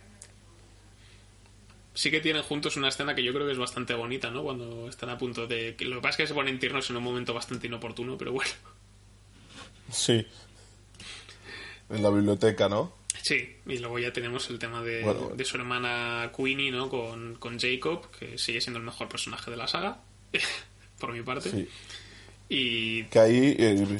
[1.94, 4.42] sí que tienen juntos una escena que yo creo que es bastante bonita, ¿no?
[4.42, 5.76] Cuando están a punto de...
[5.76, 8.32] que Lo que pasa es que se ponen tiernos en un momento bastante inoportuno, pero
[8.32, 8.50] bueno.
[9.90, 10.26] Sí.
[11.90, 12.96] En la biblioteca, ¿no?
[13.20, 15.36] Sí, y luego ya tenemos el tema de, Bueno, bueno.
[15.36, 16.88] de su hermana Queenie, ¿no?
[16.88, 20.00] Con, con Jacob, que sigue siendo el mejor personaje de la saga,
[20.98, 21.50] por mi parte.
[21.50, 21.68] Sí.
[22.54, 23.98] Y Que ahí, eh,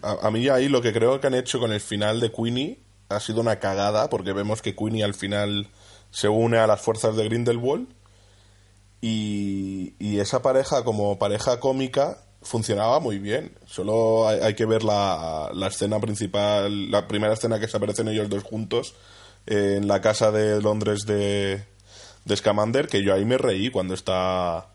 [0.00, 2.78] a, a mí ahí lo que creo que han hecho con el final de Queenie
[3.10, 5.68] ha sido una cagada, porque vemos que Queenie al final
[6.10, 7.88] se une a las fuerzas de Grindelwald
[9.02, 13.52] y, y esa pareja como pareja cómica funcionaba muy bien.
[13.66, 18.30] Solo hay, que ver la, la escena principal, la primera escena que se aparecen ellos
[18.30, 18.94] dos juntos
[19.46, 21.64] eh, en la casa de Londres de,
[22.24, 24.68] de Scamander, que yo ahí me reí cuando está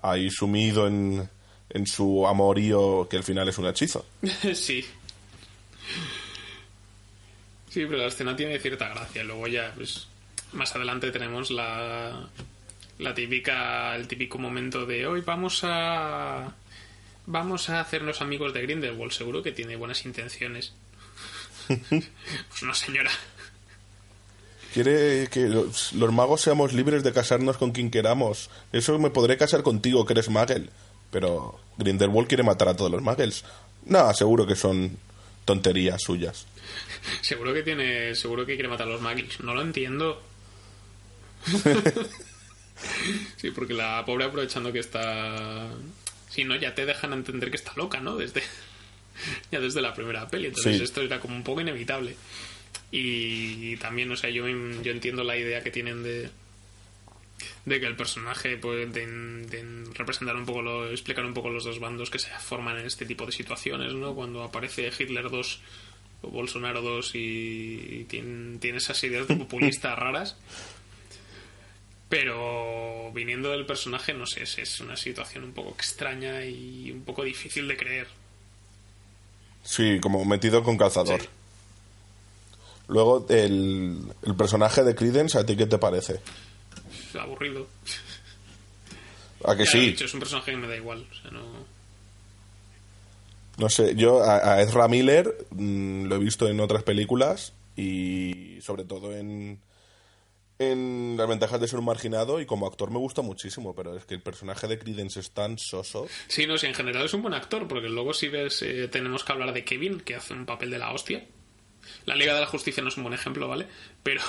[0.00, 1.28] ahí sumido en,
[1.72, 4.06] en su amorío que al final es un hechizo.
[4.54, 4.84] sí,
[7.72, 9.24] Sí, pero la escena tiene cierta gracia.
[9.24, 10.06] Luego ya, pues,
[10.52, 12.28] más adelante tenemos la,
[12.98, 16.52] la típica, el típico momento de hoy vamos a,
[17.24, 19.12] vamos a hacernos amigos de Grindelwald.
[19.12, 20.74] Seguro que tiene buenas intenciones.
[21.88, 23.10] pues no, señora.
[24.74, 28.50] Quiere que los, los magos seamos libres de casarnos con quien queramos.
[28.72, 30.68] Eso me podré casar contigo, que eres magel.
[31.12, 33.44] Pero Grindelwald quiere matar a todos los magels.
[33.86, 34.96] No, seguro que son
[35.44, 36.46] tonterías suyas.
[37.20, 39.38] Seguro que tiene, seguro que quiere matar a los Muggles.
[39.40, 40.20] No lo entiendo.
[43.36, 45.68] sí, porque la pobre aprovechando que está...
[46.28, 48.16] Si no, ya te dejan entender que está loca, ¿no?
[48.16, 48.42] Desde...
[49.52, 50.46] ya desde la primera peli.
[50.46, 50.84] Entonces Sí.
[50.84, 52.16] esto era como un poco inevitable.
[52.90, 56.30] Y también, o sea, yo, yo entiendo la idea que tienen de
[57.64, 61.64] de que el personaje puede de, de representar un poco lo, explicar un poco los
[61.64, 64.14] dos bandos que se forman en este tipo de situaciones, ¿no?
[64.14, 65.60] Cuando aparece Hitler 2
[66.22, 70.36] o Bolsonaro 2 y, y tiene, tiene esas ideas de populistas raras.
[72.08, 77.02] Pero viniendo del personaje, no sé, es, es una situación un poco extraña y un
[77.04, 78.06] poco difícil de creer.
[79.64, 81.22] Sí, como metido con calzador.
[81.22, 81.28] Sí.
[82.88, 86.20] Luego, el, el personaje de Credence, ¿a ti qué te parece?
[87.12, 87.66] Es aburrido.
[89.44, 89.90] ¿A que Ya lo he sí?
[89.90, 91.06] dicho, es un personaje que me da igual.
[91.10, 91.42] O sea, no...
[93.58, 98.58] No sé, yo a, a Ezra Miller mm, lo he visto en otras películas y
[98.62, 99.60] sobre todo en,
[100.58, 104.06] en Las ventajas de ser un marginado y como actor me gusta muchísimo, pero es
[104.06, 106.06] que el personaje de Credence es tan soso.
[106.28, 109.22] Sí, no, sí, en general es un buen actor, porque luego si ves, eh, tenemos
[109.22, 111.26] que hablar de Kevin, que hace un papel de la hostia.
[112.06, 113.66] La Liga de la Justicia no es un buen ejemplo, ¿vale?
[114.02, 114.22] Pero,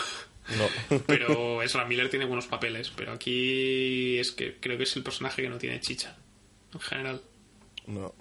[0.58, 1.00] No.
[1.08, 5.42] pero Ezra Miller tiene buenos papeles, pero aquí es que creo que es el personaje
[5.42, 6.18] que no tiene chicha,
[6.74, 7.22] en general.
[7.88, 8.14] No.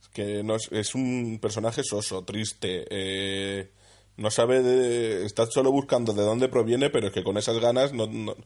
[0.00, 2.86] Es que no es, es un personaje soso, triste.
[2.90, 3.70] eh,
[4.16, 5.24] no sabe de.
[5.24, 8.36] Está solo buscando de dónde proviene, pero es que con esas ganas no, no,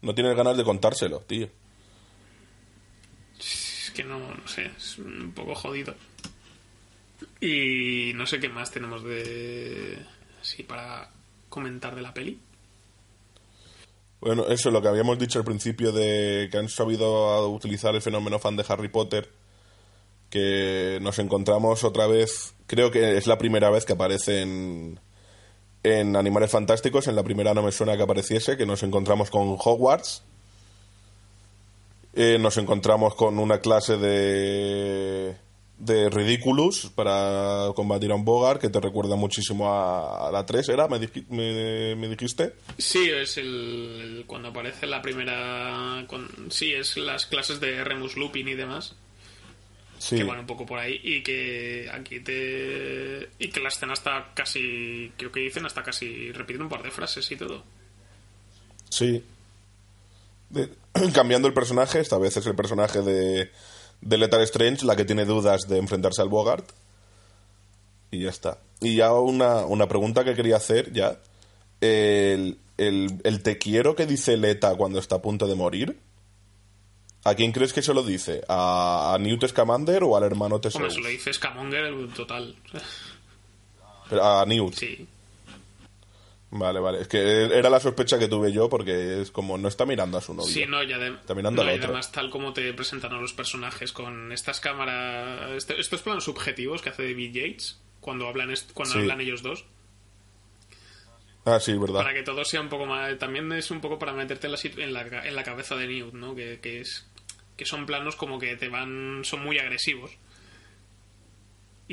[0.00, 1.48] no tienes ganas de contárselo, tío.
[3.38, 5.94] Es que no, no sé, es un poco jodido.
[7.40, 9.98] Y no sé qué más tenemos de...
[10.42, 11.10] Sí, para
[11.48, 12.40] comentar de la peli.
[14.22, 18.00] Bueno, eso es lo que habíamos dicho al principio de que han sabido utilizar el
[18.00, 19.28] fenómeno fan de Harry Potter.
[20.30, 22.54] Que nos encontramos otra vez.
[22.68, 25.00] Creo que es la primera vez que aparece en,
[25.82, 27.08] en Animales Fantásticos.
[27.08, 28.56] En la primera no me suena que apareciese.
[28.56, 30.22] Que nos encontramos con Hogwarts.
[32.14, 35.36] Eh, nos encontramos con una clase de.
[35.84, 38.60] De Ridiculous para combatir a un Bogart.
[38.60, 40.86] Que te recuerda muchísimo a, a la 3, ¿era?
[40.88, 42.54] ¿Me, dij- me- me dijiste?
[42.78, 43.46] Sí, es el,
[44.18, 46.04] el- cuando aparece la primera...
[46.08, 48.94] con- sí, es las clases de Remus Lupin y demás.
[49.98, 50.16] Sí.
[50.16, 53.28] Que van un poco por ahí y que aquí te...
[53.38, 55.12] Y que la escena está casi...
[55.16, 56.30] Creo que dicen hasta casi...
[56.32, 57.62] Repiten un par de frases y todo.
[58.88, 59.22] Sí.
[60.50, 60.68] De-
[61.14, 63.50] cambiando el personaje, esta vez es el personaje de,
[64.02, 66.68] de Lethal Strange la que tiene dudas de enfrentarse al Bogart.
[68.10, 68.58] Y ya está.
[68.80, 71.18] Y ya una, una pregunta que quería hacer ya.
[71.80, 75.98] El, el, el te quiero que dice Leta cuando está a punto de morir.
[77.24, 78.42] ¿A quién crees que se lo dice?
[78.48, 80.94] ¿A, a Newt Scamander o al hermano Hombre, Teseus?
[80.94, 82.56] se lo dice Scamonger el total.
[84.10, 84.74] Pero A Newt.
[84.74, 85.06] Sí.
[86.54, 87.00] Vale, vale.
[87.00, 90.20] Es que era la sospecha que tuve yo porque es como no está mirando a
[90.20, 90.52] su novio.
[90.52, 91.88] Sí, no, y, adem- Está mirando no, al y otro.
[91.88, 96.82] además tal como te presentan a los personajes con estas cámaras, este- estos planos subjetivos
[96.82, 99.00] que hace David Yates cuando hablan cuando Sí.
[99.00, 99.64] hablan ellos dos,
[101.44, 102.00] Ah, sí, verdad.
[102.02, 104.58] para que todo sea un poco más, también es un poco para meterte en la,
[104.84, 106.34] en la, en la cabeza de Newt, ¿no?
[106.34, 107.06] Que, que es
[107.56, 110.10] que son planos como que te van, son muy agresivos.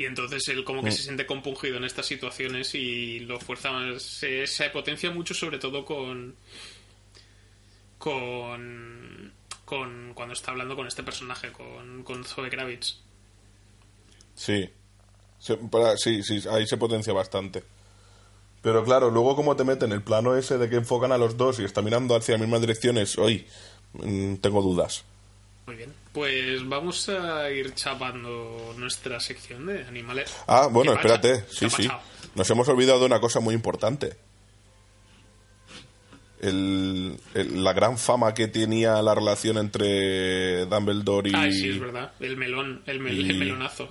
[0.00, 0.92] Y entonces él como que Mm.
[0.92, 5.58] se siente compungido en estas situaciones y lo fuerza más, se, se potencia mucho sobre
[5.58, 6.34] todo con
[7.98, 9.32] con
[9.64, 12.96] con cuando está hablando con este personaje, con, con Zoe Kravitz.
[14.34, 14.68] Sí.
[15.38, 17.62] Se- para- sí, sí, ahí se potencia bastante.
[18.62, 21.60] Pero claro, luego como te meten el plano ese de que enfocan a los dos
[21.60, 23.46] y está mirando hacia las mismas direcciones, hoy
[23.92, 25.04] mm, tengo dudas.
[25.70, 25.92] Muy bien.
[26.12, 30.34] Pues vamos a ir chapando nuestra sección de animales.
[30.48, 31.88] Ah, bueno, espérate, ¿Qué sí, sí.
[32.34, 34.16] Nos hemos olvidado de una cosa muy importante.
[36.40, 41.34] El- el- la gran fama que tenía la relación entre Dumbledore y...
[41.36, 42.14] Ay, sí, es verdad.
[42.18, 43.88] El melón, el, mel- y- el melonazo.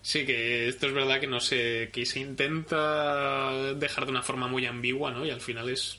[0.00, 4.48] Sí, que esto es verdad que no sé, que se intenta dejar de una forma
[4.48, 5.26] muy ambigua, ¿no?
[5.26, 5.98] Y al final es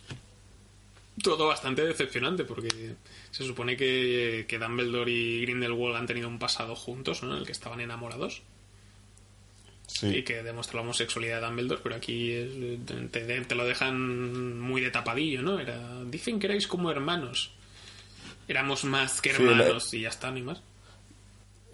[1.22, 2.96] todo bastante decepcionante porque
[3.32, 7.34] se supone que, que Dumbledore y Grindelwald han tenido un pasado juntos, ¿no?
[7.34, 8.42] En el que estaban enamorados.
[9.88, 10.08] Sí.
[10.08, 12.50] y que demuestra la homosexualidad de Dumbledore, pero aquí es-
[13.12, 15.60] te, lo dejan muy de tapadillo, ¿no?
[15.60, 17.52] Era, dicen que erais como hermanos.
[18.48, 20.62] Éramos más que Sí, la- hermanos y ya está, ni más.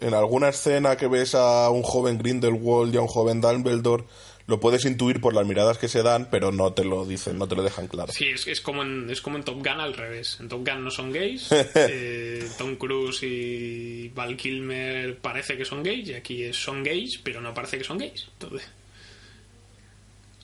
[0.00, 4.04] En alguna escena que ves a un joven Grindelwald y a un joven Dumbledore,
[4.48, 7.46] lo puedes intuir por las miradas que se dan, pero no te lo dicen, no
[7.46, 8.12] te lo dejan claro.
[8.12, 10.38] Sí, es, es como en, es como en Top Gun al revés.
[10.40, 11.48] En Top Gun no son gays.
[11.52, 16.08] eh, Tom Cruise y Val Kilmer parece que son gays.
[16.08, 18.26] Y aquí son gays, pero no parece que son gays.
[18.32, 18.68] Entonces,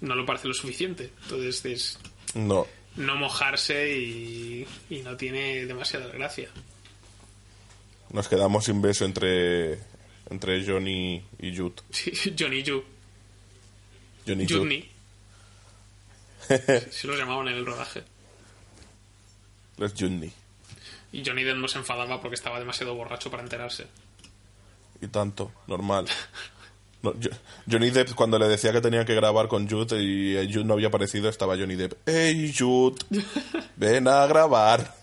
[0.02, 1.10] no lo parece lo suficiente.
[1.22, 1.98] Entonces es
[2.34, 2.66] No.
[2.96, 6.50] no mojarse y, y no tiene demasiada gracia.
[8.10, 9.78] Nos quedamos sin beso entre,
[10.28, 11.76] entre Johnny y Jude.
[11.90, 12.12] Sí.
[12.38, 12.93] Johnny y Jude.
[14.26, 14.90] Johnny.
[16.90, 18.02] Se lo llamaban en el rodaje.
[19.76, 20.30] Los Johnny.
[21.12, 23.86] Y Johnny Depp no se enfadaba porque estaba demasiado borracho para enterarse.
[25.00, 26.06] Y tanto, normal.
[27.02, 27.30] No, yo-
[27.70, 30.74] Johnny Depp, cuando le decía que tenía que grabar con Jude y eh, Jude no
[30.74, 31.92] había aparecido, estaba Johnny Depp.
[32.06, 32.96] ¡Hey, Jude!
[33.76, 34.94] ¡Ven a grabar!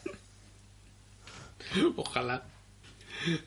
[1.95, 2.43] Ojalá.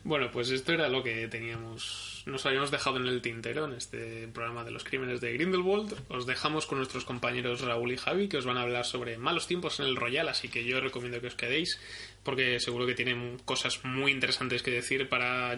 [0.03, 2.23] Bueno, pues esto era lo que teníamos.
[2.25, 5.93] Nos habíamos dejado en el tintero en este programa de los crímenes de Grindelwald.
[6.09, 9.47] Os dejamos con nuestros compañeros Raúl y Javi, que os van a hablar sobre malos
[9.47, 11.79] tiempos en el Royal, así que yo recomiendo que os quedéis,
[12.23, 15.57] porque seguro que tienen cosas muy interesantes que decir para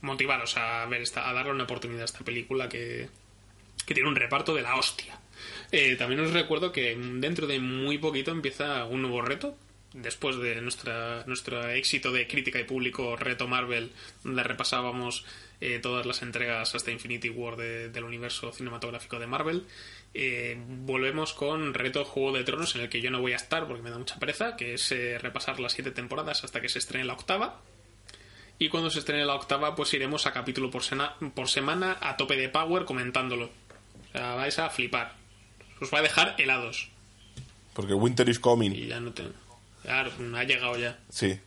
[0.00, 3.08] motivaros a ver esta, a darle una oportunidad a esta película que,
[3.86, 5.20] que tiene un reparto de la hostia.
[5.70, 9.56] Eh, también os recuerdo que dentro de muy poquito empieza un nuevo reto.
[9.94, 13.92] Después de nuestra, nuestro éxito de crítica y público Reto Marvel,
[14.24, 15.24] donde repasábamos
[15.60, 19.66] eh, todas las entregas hasta Infinity War de- del universo cinematográfico de Marvel,
[20.14, 23.66] eh, volvemos con Reto Juego de Tronos, en el que yo no voy a estar
[23.66, 26.78] porque me da mucha pereza, que es eh, repasar las siete temporadas hasta que se
[26.78, 27.60] estrene la octava.
[28.58, 32.16] Y cuando se estrene la octava, pues iremos a capítulo por, sena- por semana a
[32.16, 33.50] tope de power comentándolo.
[34.08, 35.16] O sea, vais a flipar.
[35.80, 36.88] Os va a dejar helados.
[37.74, 38.70] Porque Winter is coming.
[38.72, 39.24] Y ya no te...
[39.82, 41.38] Claro, ha llegado ya Sí,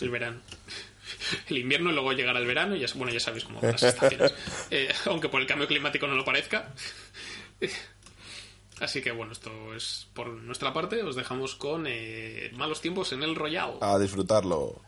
[0.00, 0.40] el verano.
[1.48, 3.82] El invierno y luego llegará el verano y ya, bueno, ya sabéis cómo van las
[3.82, 4.34] estaciones.
[4.70, 6.72] Eh, aunque por el cambio climático no lo parezca.
[8.80, 11.02] Así que bueno, esto es por nuestra parte.
[11.02, 13.74] Os dejamos con eh, malos tiempos en el Royal.
[13.80, 14.82] A disfrutarlo.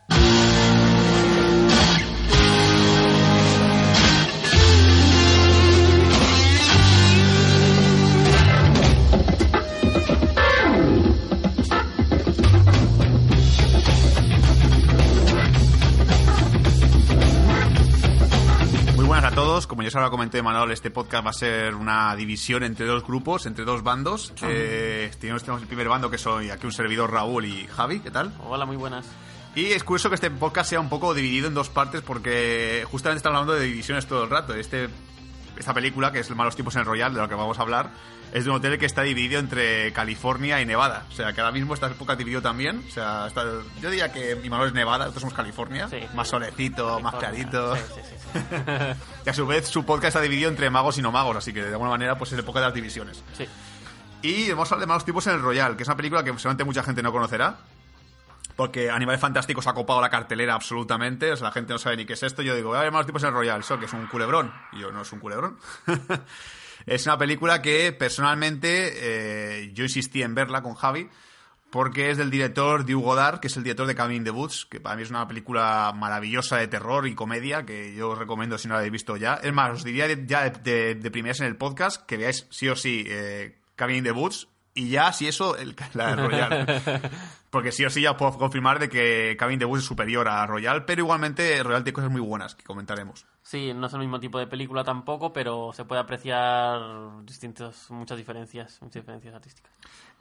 [19.89, 23.45] Ya os lo comenté, Manuel, este podcast va a ser una división entre dos grupos,
[23.45, 24.33] entre dos bandos.
[24.43, 27.99] Eh, tenemos, tenemos el primer bando que soy aquí un servidor Raúl y Javi.
[27.99, 28.31] ¿Qué tal?
[28.45, 29.05] Hola, muy buenas.
[29.55, 33.17] Y es curioso que este podcast sea un poco dividido en dos partes porque justamente
[33.17, 34.53] estamos hablando de divisiones todo el rato.
[34.53, 34.89] Este,
[35.57, 37.89] esta película, que es Malos Tiempos en el Royal, de lo que vamos a hablar,
[38.33, 41.05] es de un hotel que está dividido entre California y Nevada.
[41.09, 42.83] O sea, que ahora mismo esta época dividido también.
[42.87, 43.43] O sea, está-
[43.81, 45.87] yo diría que mi Manuel es Nevada, nosotros somos California.
[45.89, 45.99] Sí.
[46.15, 47.49] Más solecito, más California.
[47.49, 47.75] clarito.
[47.75, 48.39] Sí, sí.
[49.25, 51.61] Y a su vez su podcast está dividido entre magos y no magos, así que
[51.63, 53.23] de alguna manera pues es época de las divisiones.
[53.37, 53.45] Sí.
[54.21, 56.31] Y vamos a hablar de Malos Tipos en el Royal, que es una película que
[56.33, 57.57] seguramente mucha gente no conocerá.
[58.55, 61.31] Porque Animales Fantásticos ha copado la cartelera absolutamente.
[61.31, 62.41] O sea, la gente no sabe ni qué es esto.
[62.41, 64.53] Yo digo, voy a ver Malos Tipos en el Royal, eso que es un culebrón.
[64.73, 65.57] Y yo, no es un culebrón.
[66.85, 71.09] es una película que personalmente eh, yo insistí en verla con Javi.
[71.71, 74.65] Porque es del director Hugh Godard, que es el director de Cabin in the Woods,
[74.65, 78.57] que para mí es una película maravillosa de terror y comedia, que yo os recomiendo
[78.57, 79.35] si no la habéis visto ya.
[79.35, 83.03] Es más, os diría ya de primeras en el podcast que veáis sí o sí
[83.07, 87.11] eh, Cabin in the Woods y ya, si eso, el, la de Royal.
[87.49, 90.27] Porque sí o sí ya puedo confirmar de que Cabin in the Woods es superior
[90.27, 93.25] a Royal, pero igualmente Royal tiene cosas muy buenas que comentaremos.
[93.41, 98.17] Sí, no es el mismo tipo de película tampoco, pero se puede apreciar distintos, muchas
[98.17, 99.71] diferencias, muchas diferencias artísticas.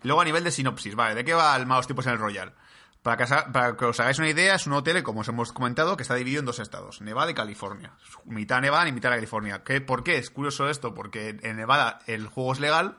[0.02, 2.54] Luego a nivel de sinopsis, vale, ¿de qué va el malos tipos en el Royal?
[3.02, 5.96] Para que, para que os hagáis una idea, es un hotel, como os hemos comentado,
[5.96, 7.92] que está dividido en dos estados, Nevada y California.
[8.24, 9.62] Mitad Nevada y mitad California.
[9.62, 10.16] ¿Qué, ¿Por qué?
[10.16, 12.96] Es curioso esto, porque en Nevada el juego es legal,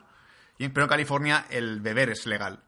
[0.60, 2.60] y en- pero en California el beber es legal.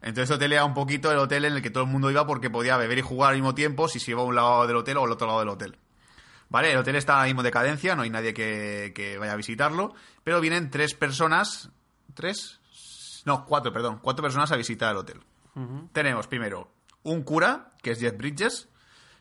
[0.00, 2.26] Entonces este hotel era un poquito el hotel en el que todo el mundo iba
[2.26, 4.76] porque podía beber y jugar al mismo tiempo si se iba a un lado del
[4.76, 5.78] hotel o al otro lado del hotel.
[6.50, 9.36] Vale, el hotel está ahora mismo en decadencia, no hay nadie que, que vaya a
[9.36, 11.70] visitarlo, pero vienen tres personas,
[12.14, 12.60] ¿tres?
[13.24, 15.20] No, cuatro, perdón, cuatro personas a visitar el hotel.
[15.92, 16.70] Tenemos primero
[17.02, 18.68] un cura, que es Jeff Bridges,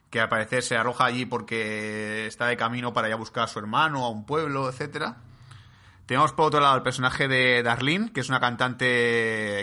[0.09, 3.47] que al parecer se arroja allí porque está de camino para ir a buscar a
[3.47, 5.17] su hermano, a un pueblo, etcétera.
[6.05, 8.85] Tenemos por otro lado el personaje de Darlene, que es una cantante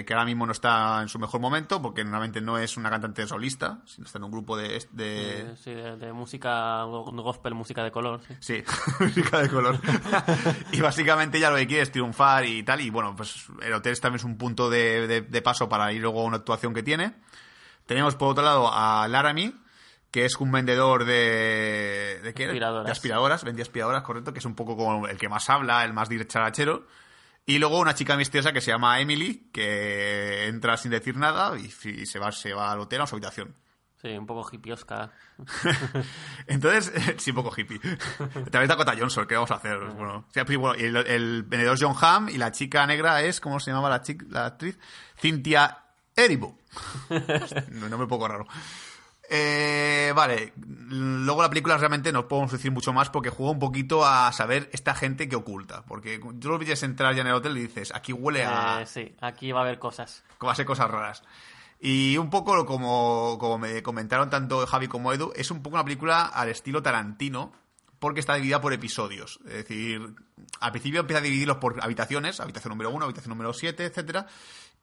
[0.07, 3.27] que ahora mismo no está en su mejor momento, porque normalmente no es una cantante
[3.27, 4.83] solista, sino está en un grupo de...
[4.93, 8.21] de- sí, de, de música go- gospel, música de color.
[8.41, 8.63] Sí.
[8.65, 8.65] Sí,
[9.01, 9.79] música de color.
[10.73, 12.81] y básicamente ella lo que quiere es triunfar y tal.
[12.81, 16.01] Y bueno, pues el hotel también es un punto de, de- de paso para ir
[16.01, 17.15] luego a una actuación que tiene.
[17.85, 19.53] Tenemos por otro lado a Laramie,
[20.11, 22.21] que es un vendedor de...
[22.23, 22.47] ¿De qué?
[22.47, 22.87] Aspiradoras.
[22.87, 25.93] De aspiradoras, vendía aspiradoras, correcto, que es un poco como el que más habla, el
[25.93, 26.87] más dicharachero.
[27.47, 31.67] Y luego una chica misteriosa que se llama Emily, que entra sin decir nada y,
[31.89, 33.55] y se, va, se va al hotel a su habitación.
[34.01, 35.13] Sí, un poco hipiosca.
[36.47, 37.79] Entonces, sí, un poco hippie.
[38.19, 39.79] También está Cota Johnson, ¿qué vamos a hacer?
[39.79, 40.25] Bueno,
[40.79, 44.25] el, el vendedor John Hamm y la chica negra es, ¿cómo se llamaba la, chica,
[44.31, 44.79] la actriz?
[45.21, 45.85] Cynthia
[46.17, 46.59] Erivo.
[47.69, 48.47] no, no me poco raro.
[49.33, 54.05] Eh, vale, luego la película realmente no podemos decir mucho más porque juega un poquito
[54.05, 55.85] a saber esta gente que oculta.
[55.87, 58.87] Porque tú lo ves entrar ya en el hotel y dices, aquí huele a, Eh,
[58.87, 60.25] sí, aquí va a haber cosas.
[60.37, 61.23] como hace cosas raras.
[61.79, 65.85] Y un poco como, como me comentaron tanto Javi como Edu, es un poco una
[65.85, 67.53] película al estilo Tarantino,
[68.01, 69.39] porque está dividida por episodios.
[69.47, 70.13] Es decir,
[70.59, 74.27] al principio empieza a dividirlos por habitaciones, habitación número 1, habitación número 7, etcétera,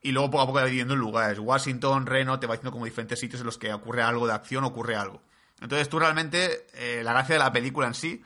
[0.02, 1.40] y luego poco a poco va dividiendo en lugares.
[1.40, 4.64] Washington, Reno, te va diciendo como diferentes sitios en los que ocurre algo de acción,
[4.64, 5.22] ocurre algo.
[5.60, 8.24] Entonces tú realmente, eh, la gracia de la película en sí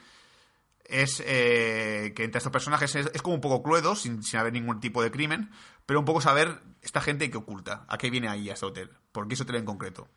[0.86, 4.80] es eh, que entre estos personajes es, como un poco cluedo, sin, sin haber ningún
[4.82, 5.50] tipo de crimen,
[5.86, 8.92] pero un poco saber esta gente que oculta, a qué viene ahí a este hotel,
[9.12, 10.10] por qué ese hotel en concreto.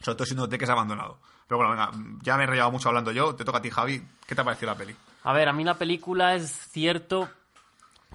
[0.00, 1.20] Sobre todo siendo un hotel que es abandonado.
[1.46, 4.02] Pero bueno, venga, ya me he enrollado mucho hablando yo, te toca a ti, Javi.
[4.26, 4.96] ¿Qué te ha parecido la peli?
[5.22, 7.30] A ver, a mí la película es cierto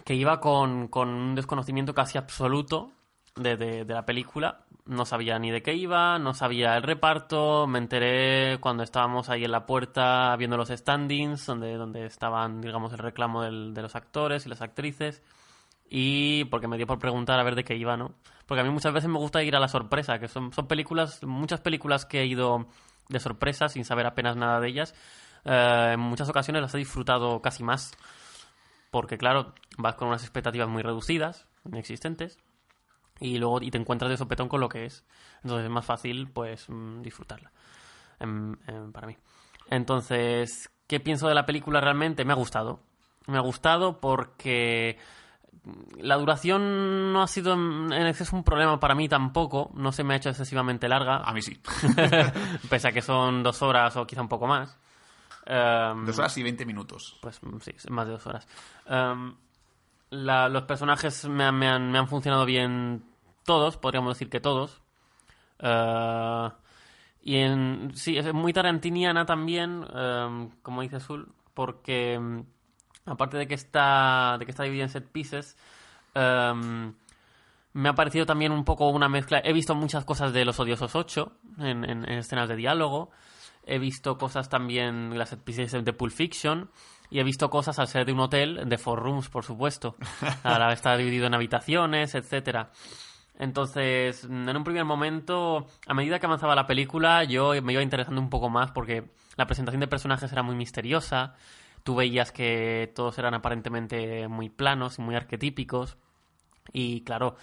[0.09, 2.89] que iba con, con un desconocimiento casi absoluto
[3.35, 4.65] de, de- la película.
[4.87, 7.67] No sabía ni de qué iba, no sabía el reparto.
[7.67, 12.91] Me enteré cuando estábamos ahí en la puerta viendo los standings, donde, donde estaban, digamos,
[12.91, 15.21] el reclamo del- de los actores y las actrices.
[15.87, 18.15] Y porque me dio por preguntar a ver de qué iba, ¿no?
[18.47, 21.23] Porque a mí muchas veces me gusta ir a la sorpresa, que son, son películas,
[21.23, 22.65] muchas películas que he ido
[23.09, 24.95] de sorpresa sin saber apenas nada de ellas.
[25.45, 27.91] eh, en muchas ocasiones las he disfrutado casi más.
[28.91, 32.37] Porque, claro, vas con unas expectativas muy reducidas, inexistentes,
[33.19, 35.05] y luego y te encuentras de sopetón con lo que es.
[35.43, 37.51] Entonces es más fácil, pues, mm, disfrutarla.
[38.19, 39.15] em, em, para mí.
[39.69, 42.25] Entonces, ¿qué pienso de la película realmente?
[42.25, 42.81] Me ha gustado.
[43.27, 44.97] Me ha gustado porque
[45.97, 49.71] la duración no ha sido en en exceso un problema para mí tampoco.
[49.75, 51.17] No se me ha hecho excesivamente larga.
[51.17, 51.61] A mí sí.
[52.69, 54.77] pese a que son dos horas o quizá un poco más.
[55.51, 57.17] Em, Dos horas y veinte minutos.
[57.21, 58.47] pues sí, más de dos horas.
[58.85, 59.33] Em,
[60.11, 63.03] la- los personajes me, han- me han, me han funcionado bien
[63.45, 64.79] todos, podríamos decir que todos.
[65.59, 66.49] Eh,
[67.23, 72.19] y en, sí, es muy tarantiniana también, em, como dice Sul, porque
[73.05, 75.57] aparte de que está, de que está dividida en set pieces,
[77.73, 79.41] me ha parecido también un poco una mezcla.
[79.43, 83.11] He visto muchas cosas de Los Odiosos 8 en, en- en escenas de diálogo.
[83.69, 86.71] He visto cosas también, las set pieces de Pulp Fiction.
[87.11, 89.95] Y he visto cosas al ser de un hotel, de Four Rooms, por supuesto.
[90.43, 92.71] Ahora está dividido en habitaciones, etcétera.
[93.37, 98.19] Entonces, en un primer momento, a medida que avanzaba la película, yo me iba interesando
[98.19, 101.35] un poco más porque la presentación de personajes era muy misteriosa.
[101.83, 105.97] Tú veías que todos eran aparentemente muy planos y muy arquetípicos.
[106.73, 107.35] Y claro,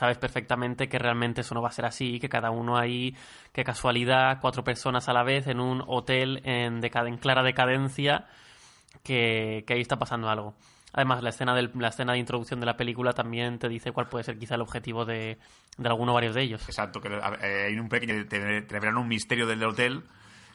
[0.00, 3.14] sabes perfectamente que realmente eso no va a ser así, que cada uno ahí,
[3.52, 8.26] qué casualidad, cuatro personas a la vez en un hotel en, en clara decadencia,
[9.04, 10.54] que, que ahí está pasando algo.
[10.92, 14.08] Además, la escena, del- la escena de introducción de la película también te dice cuál
[14.08, 15.38] puede ser quizá el objetivo de,
[15.76, 16.62] de alguno o varios de ellos.
[16.66, 18.26] Exacto, que eh, hay un pequeño.
[18.26, 20.02] Te, te revelan un misterio del hotel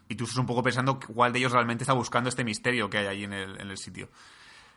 [0.09, 2.97] y tú estás un poco pensando cuál de ellos realmente está buscando este misterio que
[2.97, 4.09] hay ahí en el, en el sitio.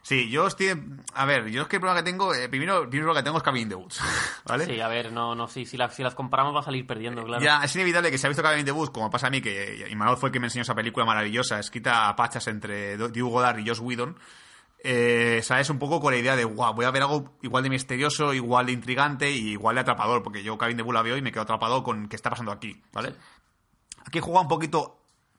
[0.02, 0.68] Sí, yo estoy.
[1.14, 2.32] A ver, yo es que el problema que tengo.
[2.34, 4.00] eh, primero, primero lo que tengo es Cabin in the Woods.
[4.46, 4.64] ¿Vale?
[4.64, 7.22] Sí, a ver, no, no, sí, si, la- si las comparamos va a salir perdiendo,
[7.24, 7.42] claro.
[7.44, 9.42] Ya, es inevitable que se ha visto Cabin in the Woods, como pasa a mí,
[9.42, 13.28] que Imanol fue el que me enseñó esa película maravillosa, escrita a pachas entre Hugh
[13.30, 14.16] Goddard y Josh Whedon.
[14.82, 17.68] Eh, sabes un poco con la idea de, wow, voy a ver algo igual de
[17.70, 21.02] misterioso, igual de intrigante y igual de atrapador, porque yo Cabin in the Woods la
[21.02, 23.14] veo y me quedo atrapado con qué está pasando aquí, ¿vale?
[24.06, 24.97] Aquí juega un poquito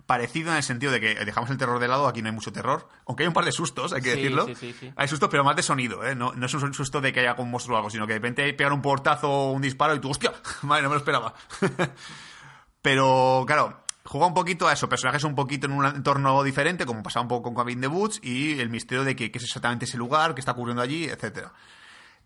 [0.09, 2.51] parecido en el sentido de que dejamos el terror de lado, aquí no hay mucho
[2.51, 4.47] terror, aunque hay un par de sustos, hay que Sí, decirlo.
[4.47, 4.91] sí, sí, sí.
[4.95, 6.15] Hay sustos, pero más de sonido, ¿eh?
[6.15, 8.19] No, no es un susto de que haya un monstruo o algo, sino que de
[8.19, 10.33] repente pegan un portazo o un disparo y tú, hostia,
[10.63, 11.35] madre, no me lo esperaba.
[12.81, 17.03] pero, claro, juega un poquito a eso, personajes un poquito en un entorno diferente, como
[17.03, 19.85] pasaba un poco con Cabin the Woods, y el misterio de que, qué es exactamente
[19.85, 21.53] ese lugar, qué está ocurriendo allí, etcétera.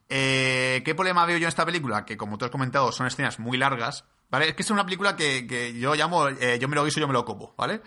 [0.10, 2.06] Eh, ¿Qué problema veo yo en esta película?
[2.06, 4.50] Que como tú has comentado, son escenas muy largas, ¿vale?
[4.50, 7.08] Es que es una película que, que yo llamo eh, yo me lo guiso, yo
[7.08, 7.82] me lo como, ¿vale?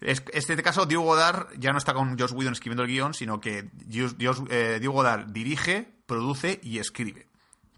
[0.00, 3.38] Es, este caso, Diego Godard ya no está con Josh Whedon escribiendo el guion, sino
[3.38, 7.26] que Josh- eh, Diego Godard dirige, produce y escribe.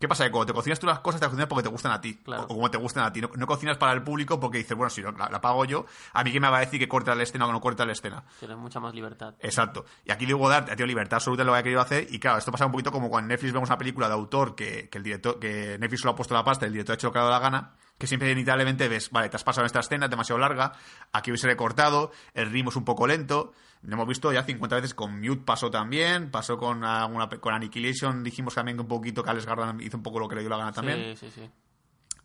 [0.03, 0.25] ¿Qué pasa?
[0.25, 2.15] Que cuando te cocinas tú las cosas, te cocinas porque te gustan a ti.
[2.15, 2.43] Claro.
[2.43, 3.21] O como te gustan a ti.
[3.21, 6.25] No, no cocinas para el público porque dices, bueno, si la, la pago yo, a
[6.25, 8.25] mí que me va a decir que corta la escena o no corta la escena.
[8.41, 9.35] Tienes mucha más libertad.
[9.39, 9.85] Exacto.
[10.05, 12.09] Y aquí Diego Godard ha tenido libertad absoluta en lo que ha querido hacer.
[12.11, 14.57] Y claro, esto pasa un poquito como cuando en Netflix vemos una película de autor
[14.57, 17.07] que, que el director, que Netflix solo ha puesto la pasta, el director ha hecho
[17.07, 17.75] lo que le ha dado la gana.
[17.97, 20.73] Que siempre inevitablemente ves, vale, te has pasado en esta escena, es demasiado larga,
[21.13, 23.53] aquí hubiese recortado, el ritmo es un poco lento.
[23.83, 28.23] Lo hemos visto ya 50 veces con Mute pasó también, pasó con, alguna- con Annihilation,
[28.23, 30.51] dijimos también que un poquito que Alex Garland hizo un poco lo que le dio
[30.51, 31.51] la gana también Sí, sí, sí.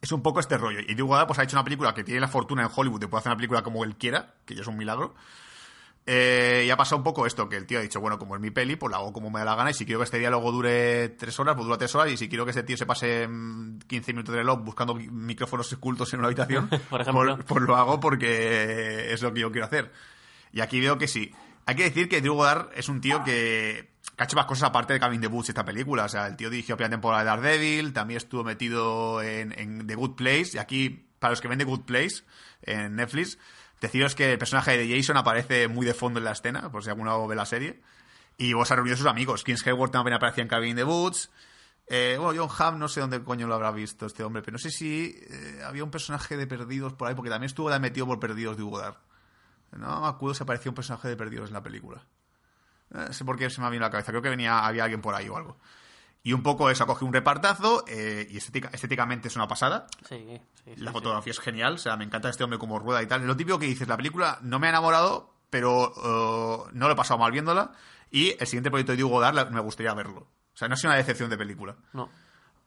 [0.02, 0.80] es un poco este rollo.
[0.82, 3.22] Y Diego pues, ha hecho una película que tiene la fortuna en Hollywood de poder
[3.22, 5.16] hacer una película como él quiera, que ya es un milagro.
[6.10, 8.42] Eh, y ha pasado un poco esto, que el tío ha dicho, bueno, como es
[8.42, 10.20] mi peli, pues la hago como me da la gana, y si quiero que este
[10.20, 12.86] diálogo dure tres horas, pues dura tres horas, y si quiero que este tío se
[12.86, 17.36] pase mm, 15 minutos de reloj buscando mi- micrófonos ocultos en una habitación, Por ejemplo.
[17.36, 19.92] pues, pues lo hago porque es lo que yo quiero hacer.
[20.54, 21.34] Y aquí veo que sí.
[21.68, 24.94] Hay que decir que Drew Goddard es un tío que, ha hecho más cosas aparte
[24.94, 26.06] de Cabin the Boots esta película.
[26.06, 30.16] O sea, el tío dirigió la temporada de Daredevil, también estuvo metido en, The Good
[30.16, 30.52] Place.
[30.54, 32.24] Y aquí, para los que ven The Good Place
[32.62, 33.38] en Netflix,
[33.82, 36.90] deciros que el personaje de Jason aparece muy de fondo en la escena, por si
[36.90, 37.82] alguno ve la serie.
[38.38, 39.44] Y vos ha reunido a sus amigos.
[39.44, 41.30] Kings Hayward también aparecía en Cabin the Boots.
[41.88, 44.60] Eh, bueno, John Hamm no sé dónde coño lo habrá visto este hombre, pero no
[44.60, 48.22] sé si eh, había un personaje de Perdidos por ahí, porque también estuvo metido por
[48.22, 49.07] Perdidos de Hugo Dar.
[49.72, 52.02] No me acuerdo si apareció un personaje de Perdidos en la película.
[52.94, 54.12] Eh, No sé por qué se me ha venido a la cabeza.
[54.12, 55.58] Creo que venía, había alguien por ahí o algo.
[56.24, 59.88] Y un poco eso, cogido un repartazo eh, y estética- estéticamente es una pasada.
[60.08, 60.94] Sí, sí, sí, La sí.
[60.94, 63.26] fotografía es genial, o sea, me encanta este hombre como rueda y tal.
[63.26, 66.98] Lo típico que dices, la película no me ha enamorado, pero eh, no lo he
[66.98, 67.72] pasado mal viéndola.
[68.12, 70.22] Y el siguiente proyecto de Godard la- me gustaría verlo.
[70.54, 71.76] O sea, no ha sido una decepción de película.
[71.94, 72.10] No.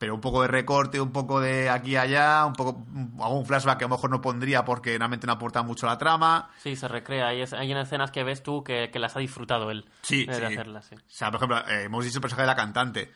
[0.01, 2.87] Pero un poco de recorte, un poco de aquí y allá, un poco
[3.23, 5.99] algún flashback que a lo mejor no pondría porque realmente no aporta mucho a la
[5.99, 6.49] trama.
[6.57, 7.27] Sí, se recrea.
[7.29, 10.35] Hay, es- hay escenas que ves tú que, que las ha disfrutado él Sí, de
[10.35, 10.43] sí.
[10.43, 10.87] hacerlas.
[10.87, 10.95] Sí.
[10.95, 13.13] O sea, por ejemplo, eh, hemos dicho el personaje de la cantante.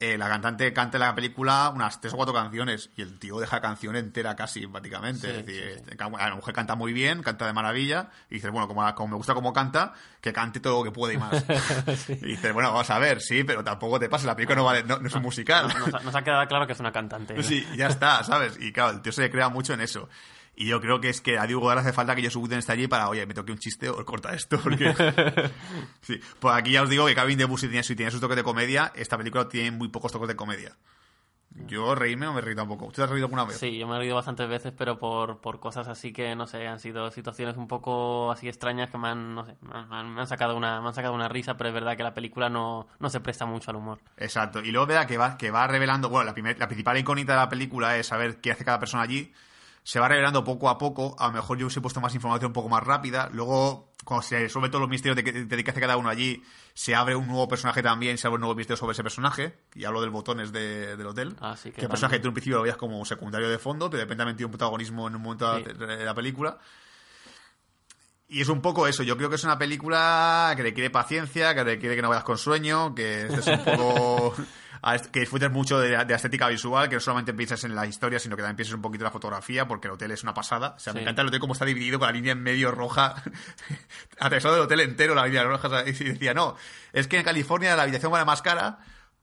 [0.00, 3.40] Eh, la cantante canta en la película unas tres o cuatro canciones y el tío
[3.40, 5.22] deja la canción entera casi, prácticamente.
[5.22, 5.90] Sí, es decir, sí, sí.
[5.90, 9.16] eh, la mujer canta muy bien, canta de maravilla y dices, bueno, como, como me
[9.16, 11.44] gusta cómo canta, que cante todo lo que puede y más.
[12.08, 14.84] Y dices, bueno, vamos a ver, sí, pero tampoco te pases, la película no, vale,
[14.84, 15.66] no, no es un musical.
[15.76, 17.34] Nos, ha- nos ha quedado claro que es una cantante.
[17.36, 17.42] ¿no?
[17.42, 18.56] Sí, ya está, ¿sabes?
[18.60, 20.08] Y claro, el tío se crea mucho en eso.
[20.60, 22.72] Y yo creo que es que a Diego Godard hace falta que yo Whedon esté
[22.72, 24.92] allí para, oye, me toque un chiste o corta esto, porque...
[26.00, 28.20] sí, pues aquí ya os digo que Cabin de Bus si tiene, si tiene sus
[28.20, 30.76] toques de comedia, esta película tiene muy pocos toques de comedia.
[31.66, 32.86] Yo reírme no me reí tampoco.
[32.86, 33.56] ¿Tú te has reído alguna vez?
[33.56, 36.66] Sí, yo me he reído bastantes veces, pero por, por cosas así que, no sé,
[36.68, 40.20] han sido situaciones un poco así extrañas que me han, no sé, me han, me
[40.20, 42.86] han sacado, una, me han sacado una risa, pero es verdad que la película no,
[43.00, 43.98] no se presta mucho al humor.
[44.18, 44.60] Exacto.
[44.60, 47.38] Y luego verá que va, que va revelando, bueno, la, primer- la principal incógnita de
[47.38, 49.32] la película es saber qué hace cada persona allí.
[49.88, 51.16] Se va revelando poco a poco.
[51.18, 53.30] A lo mejor yo os he puesto más información un poco más rápida.
[53.32, 56.42] Luego, cuando se resuelve todos los misterios de, que- de hace cada uno allí,
[56.74, 59.60] se abre un nuevo personaje también, se abre un nuevo misterio sobre ese personaje.
[59.74, 61.36] Y hablo del botones de- del hotel.
[61.40, 63.88] Así que que el también- personaje tú en principio lo veías como secundario de fondo,
[63.88, 65.64] pero de repente ha metido un protagonismo en un momento Sí.
[65.64, 66.58] de la- de la película.
[68.28, 69.02] Y es un poco eso.
[69.04, 72.36] Yo creo que es una película que requiere paciencia, que requiere que no vayas con
[72.36, 74.34] sueño, que estés un poco.
[74.82, 78.36] a que disfrutes mucho de, estética visual, que no solamente pienses en la historia, sino
[78.36, 80.74] que también pienses un poquito en la fotografía, porque el hotel es una pasada.
[80.76, 83.22] O sea, me encanta el hotel como está dividido con la línea en medio roja,
[84.18, 85.68] atravesado del hotel entero, la línea roja.
[85.86, 86.56] Y decía, no,
[86.92, 88.78] es que en California la habitación vale más cara.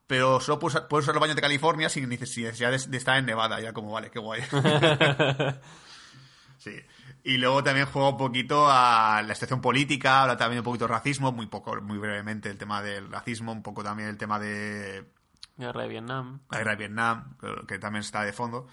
[0.07, 3.17] Pero solo puedes usar, puedes usar los baños de California sin necesidad de, de estar
[3.17, 3.59] en Nevada.
[3.59, 4.43] Ya como, vale, qué guay.
[6.57, 6.81] Sí.
[7.23, 10.93] Y luego también juega un poquito a la situación política, habla también un poquito de
[10.93, 15.05] racismo, muy poco, muy brevemente el tema del racismo, un poco también el tema de
[15.57, 16.39] Guerra de Vietnam.
[16.51, 17.37] la guerra de Vietnam,
[17.67, 18.67] que, también está de fondo.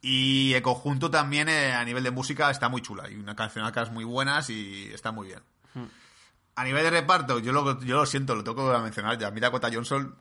[0.00, 3.04] Y el conjunto también eh, a nivel de música está muy chula.
[3.04, 5.40] Hay una cancionacas muy buenas y está muy bien.
[6.54, 9.30] A nivel de reparto, yo lo, yo lo siento, lo tengo que mencionar ya.
[9.30, 10.14] Mira, Dakota Johnson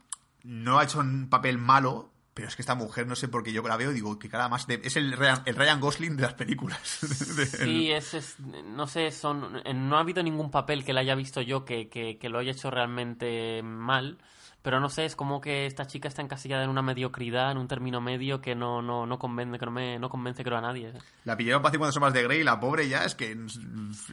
[0.44, 3.52] no ha hecho un papel malo, pero es que esta mujer, no sé por qué
[3.52, 6.24] yo la veo, digo que cada más de- es el Ryan, el Ryan Gosling de
[6.24, 6.80] las películas.
[7.36, 11.16] De- Sí, es, es- no sé, son, no ha habido ningún papel que le haya
[11.16, 14.20] visto yo que, que, que lo haya hecho realmente mal,
[14.62, 17.68] pero no sé, es como que esta chica está encasillada en una mediocridad, en un
[17.68, 20.92] término medio que no, no, no convence, que no me, no convence creo a nadie.
[21.24, 23.38] La pillaron para 50 sombras de Grey y la pobre ya es que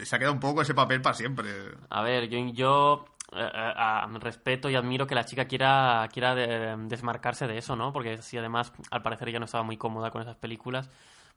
[0.05, 1.51] se ha quedado un poco ese papel para siempre.
[1.90, 6.76] A ver, yo, yo eh, eh, respeto y admiro que la chica quiera, quiera de-
[6.88, 7.92] desmarcarse de eso, ¿no?
[7.92, 10.88] Porque si además al parecer ella no estaba muy cómoda con esas películas,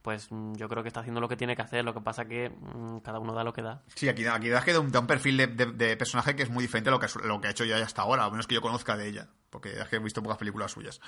[0.01, 2.25] pues mm, yo creo que está haciendo lo que tiene que hacer, lo que pasa
[2.25, 3.81] que mm, cada uno da lo que da.
[3.95, 6.43] Sí, aquí, aquí das que da un, da un perfil de, de- de personaje que
[6.43, 8.47] es muy diferente a lo que, lo que ha hecho ya hasta ahora, a menos
[8.47, 10.99] que yo conozca de ella, porque es que he visto pocas películas suyas.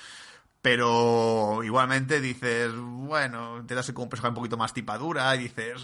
[0.62, 5.84] Pero igualmente dices, bueno, te das como un personaje un poquito más tipadura y dices...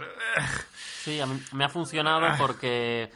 [1.02, 2.36] Sí, a mí me ha funcionado Ah.
[2.38, 3.10] porque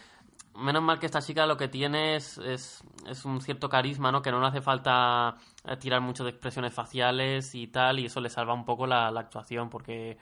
[0.59, 4.21] menos mal que esta chica lo que tiene es, es, es un cierto carisma, ¿no?
[4.21, 5.35] Que no le hace falta
[5.65, 9.09] eh, tirar mucho de expresiones faciales y tal, y eso le salva un poco la,
[9.11, 10.17] la actuación porque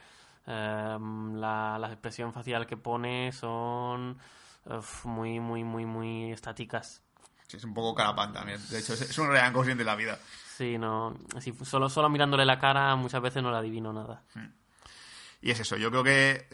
[0.46, 0.98] eh,
[1.34, 4.18] la, la expresión facial que pone son
[4.66, 7.04] uf, muy, muy, muy, muy estáticas.
[7.48, 8.60] Sí, es un poco carapán también.
[8.70, 10.20] De hecho, es, es un Ryan Gosling de la vida.
[10.58, 14.24] Sí, no, si solo, solo mirándole la cara muchas veces no le adivino nada.
[15.42, 16.48] Y es eso, yo creo que eh,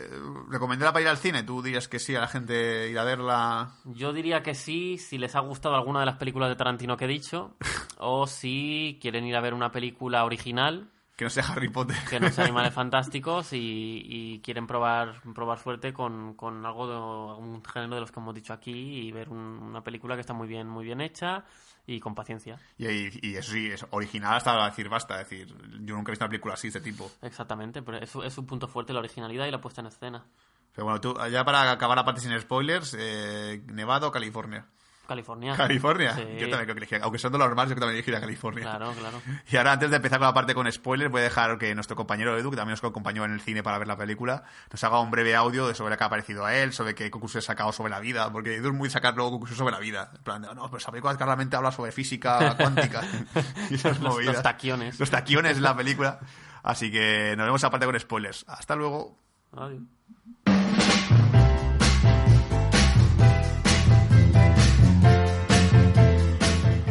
[0.50, 1.44] recomendarla para ir al cine.
[1.44, 3.76] Tú dirías que sí a la gente ir a verla.
[3.86, 7.06] Yo diría que sí, si les ha gustado alguna de las películas de Tarantino que
[7.06, 7.56] he dicho,
[7.98, 11.96] o si quieren ir a ver una película original, Que no sea Harry Potter.
[12.10, 16.94] que no sea Animales Fantásticos, y, y quieren probar, probar suerte con, con algo de
[16.96, 18.74] algún género de los que hemos dicho aquí
[19.08, 21.46] y ver un- una película que está muy bien, muy bien hecha
[21.86, 22.60] y con paciencia.
[22.78, 25.22] Y, y, y eso sí, es original hasta decir basta.
[25.22, 25.48] Es decir,
[25.82, 27.12] yo nunca he visto una película así de este tipo.
[27.22, 30.26] Exactamente, pero es, es un punto fuerte la originalidad y la puesta en escena.
[30.74, 34.66] Pero bueno, tú, ya para acabar la parte sin spoilers, eh, Nevada o California.
[35.08, 35.56] California.
[35.56, 36.16] California.
[36.16, 36.22] Sí.
[36.40, 38.64] Yo también creo que elegí, aunque son de los normales, yo también elegiría California.
[38.64, 39.22] Claro, claro.
[39.52, 41.96] Y ahora, antes de empezar con la parte con spoilers, voy a dejar que nuestro
[41.96, 45.00] compañero Edu, que también nos acompañó en el cine para ver la película, nos haga
[45.02, 47.52] un breve audio de sobre lo que ha parecido a él, sobre qué conclusiones ha
[47.54, 50.10] sacado sobre la vida, porque Edu es muy de sacar luego conclusiones sobre la vida.
[50.16, 53.02] En plan, no, pero esa película claramente habla sobre física cuántica.
[53.70, 54.36] y esas Los- movidas.
[54.36, 55.00] los taquiones.
[55.00, 56.20] Los taquiones de la película.
[56.64, 58.46] Así que nos vemos aparte con spoilers.
[58.48, 59.18] Hasta luego.
[59.52, 59.82] Adiós.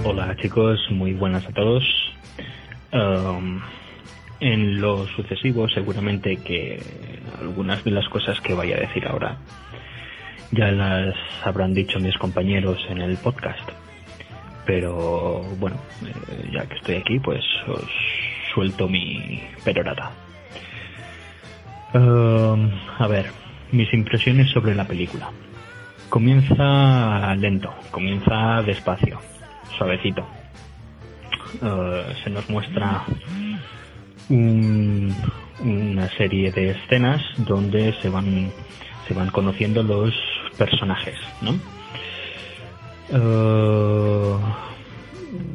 [0.05, 1.85] Hola chicos, muy buenas a todos.
[2.93, 3.61] Um,
[4.41, 6.83] en lo sucesivo seguramente que
[7.41, 9.37] algunas de las cosas que vaya a decir ahora
[10.51, 13.71] ya las habrán dicho mis compañeros en el podcast.
[14.67, 17.89] Pero bueno, eh, ya que estoy aquí pues os
[18.53, 20.11] suelto mi perorata.
[21.95, 23.27] Um, a ver,
[23.71, 25.31] mis impresiones sobre la película.
[26.09, 29.21] Comienza lento, comienza despacio,
[29.83, 30.25] suavecito.
[31.61, 33.03] Eh, se nos muestra
[34.29, 35.15] un-
[35.61, 38.51] una serie de escenas donde se van
[39.09, 40.15] se van conociendo los
[40.57, 41.55] personajes, ¿no?
[43.11, 44.37] Eh,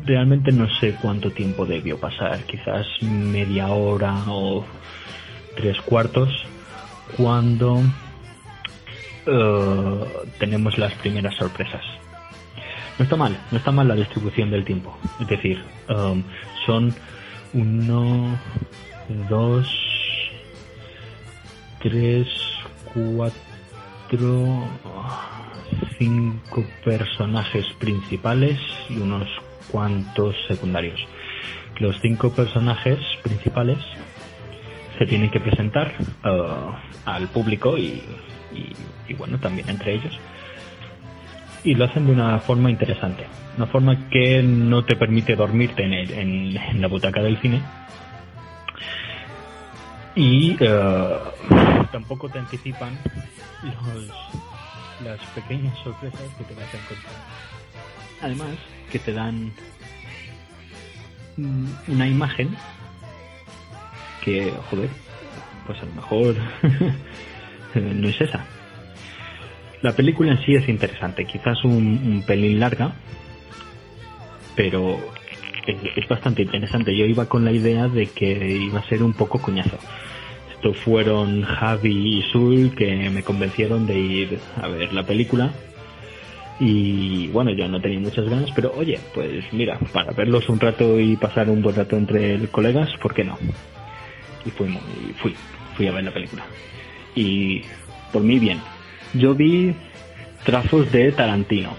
[0.05, 4.65] realmente no sé cuánto tiempo debió pasar, quizás media hora o
[5.55, 6.29] tres cuartos,
[7.15, 7.81] cuando
[9.25, 10.05] eh,
[10.39, 11.83] tenemos las primeras sorpresas.
[12.97, 14.97] No está mal, no está mal la distribución del tiempo.
[15.19, 16.23] Es decir, um,
[16.65, 16.93] son
[17.53, 18.37] uno,
[19.29, 19.67] dos,
[21.81, 22.27] tres,
[22.93, 24.67] cuatro,
[25.99, 29.27] cinco personajes principales y unos
[29.71, 30.99] cuantos secundarios.
[31.79, 33.77] Los cinco personajes principales
[34.97, 35.93] se tienen que presentar
[36.25, 36.71] uh,
[37.05, 38.01] al público y,
[38.53, 38.73] y-
[39.07, 40.17] y, bueno, también entre ellos.
[41.63, 43.25] Y lo hacen de una forma interesante.
[43.57, 47.61] Una forma que no te permite dormirte en, el- en- la butaca del cine.
[50.15, 51.19] Y eh,
[51.91, 52.97] tampoco te anticipan
[53.63, 57.13] los- las pequeñas sorpresas que te vas a encontrar.
[58.21, 58.49] Además,
[58.91, 59.51] que te dan
[61.37, 62.55] mm, una imagen
[64.23, 64.89] que, joder,
[65.67, 66.35] pues a lo mejor
[67.75, 68.43] no es esa.
[69.81, 72.93] La película en sí es interesante, quizás un, pelín larga,
[74.55, 74.97] pero
[75.67, 76.97] es, bastante interesante.
[76.97, 79.77] Yo iba con la idea de que iba a ser un poco coñazo.
[80.55, 85.53] Estos fueron Javi y Sul que me convencieron de ir a ver la película.
[86.59, 90.99] Y bueno, yo no tenía muchas ganas, pero oye, pues mira, para verlos un rato
[90.99, 93.37] y pasar un buen rato entre colegas, ¿por qué no?
[94.43, 94.81] Y fuimos,
[95.17, 95.35] fui,
[95.75, 96.43] fui a ver la película.
[97.13, 97.61] Y
[98.11, 98.59] por mí bien.
[99.13, 99.73] Yo vi
[100.43, 101.71] trazos de Tarantino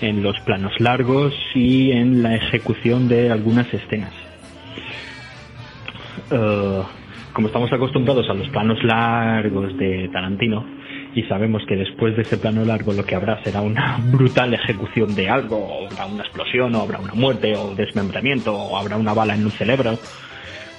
[0.00, 4.12] en los planos largos y en la ejecución de algunas escenas.
[6.30, 6.82] Eh,
[7.32, 10.66] como estamos acostumbrados a los planos largos de Tarantino
[11.14, 15.14] y sabemos que después de ese plano largo lo que habrá será una brutal ejecución
[15.14, 19.14] de algo, o habrá una explosión, o habrá una muerte, o desmembramiento, o habrá una
[19.14, 19.98] bala en un cerebro,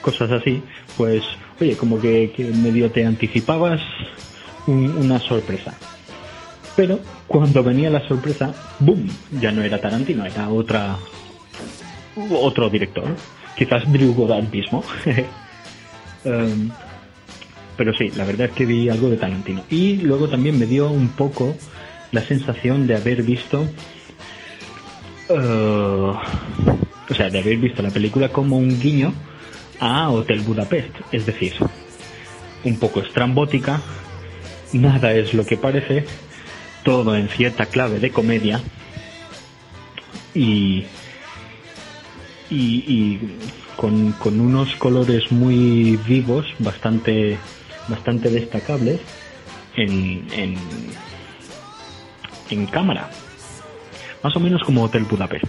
[0.01, 0.61] cosas así,
[0.95, 1.23] pues
[1.59, 3.81] oye, como que, que medio te anticipabas
[4.67, 5.73] un- una sorpresa.
[6.75, 9.07] Pero cuando venía la sorpresa, ¡boom!
[9.41, 10.97] Ya no era Tarantino, era otra
[12.31, 13.05] otro director.
[13.57, 14.83] Quizás Drew Goddard mismo.
[16.23, 16.69] Em,
[17.77, 19.63] pero sí, la verdad es que vi algo de Tarantino.
[19.69, 21.55] Y luego también me dio un poco
[22.11, 23.67] la sensación de haber visto
[25.29, 25.33] eh,
[27.09, 29.13] o sea, de haber visto la película como un guiño
[29.79, 31.53] a Hotel Budapest, es decir,
[32.63, 33.81] un poco estrambótica,
[34.73, 36.05] nada es lo que parece,
[36.83, 38.61] todo en cierta clave de comedia
[40.33, 40.85] y,
[42.49, 43.19] y,
[43.75, 47.37] con, con unos colores muy vivos, bastante,
[47.87, 48.99] bastante destacables
[49.75, 50.55] en, en,
[52.49, 53.09] en cámara.
[54.23, 55.45] Más o menos como Hotel Budapest.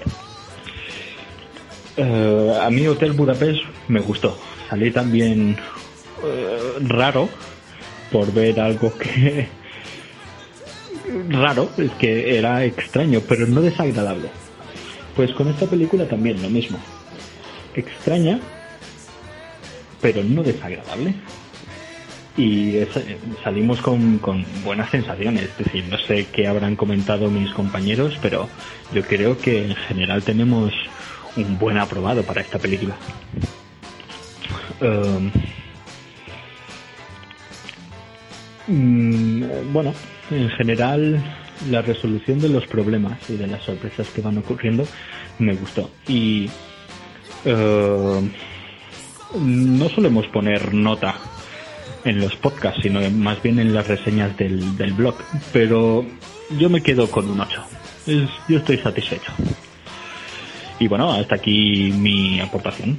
[1.96, 4.38] Eh, a mí Hotel Budapest me gustó.
[4.68, 5.56] Salí también
[6.22, 7.28] eh, raro
[8.10, 9.48] por ver algo que
[11.30, 14.28] raro, es que era extraño, pero no desagradable.
[15.16, 16.78] Pues con esta película también lo mismo.
[17.74, 18.40] Extraña,
[20.00, 21.14] pero no desagradable.
[22.36, 22.88] Y es-
[23.42, 25.44] salimos con, con buenas sensaciones.
[25.44, 28.48] Es decir, no sé qué habrán comentado mis compañeros, pero
[28.94, 30.72] yo creo que en general tenemos
[31.36, 32.94] un buen aprobado para esta película.
[34.80, 35.30] Um,
[38.68, 39.94] Mm, bueno,
[40.30, 41.22] en general
[41.70, 44.86] la resolución de los problemas y de las sorpresas que van ocurriendo
[45.38, 45.90] me gustó.
[46.06, 46.48] Y
[47.44, 48.30] eh,
[49.40, 51.14] no solemos poner nota
[52.04, 55.16] en los podcasts, sino más bien en las reseñas del, del blog.
[55.52, 56.04] Pero
[56.58, 57.62] yo me quedo con un 8.
[58.06, 59.32] Es- yo estoy satisfecho.
[60.78, 62.98] Y bueno, hasta aquí mi aportación.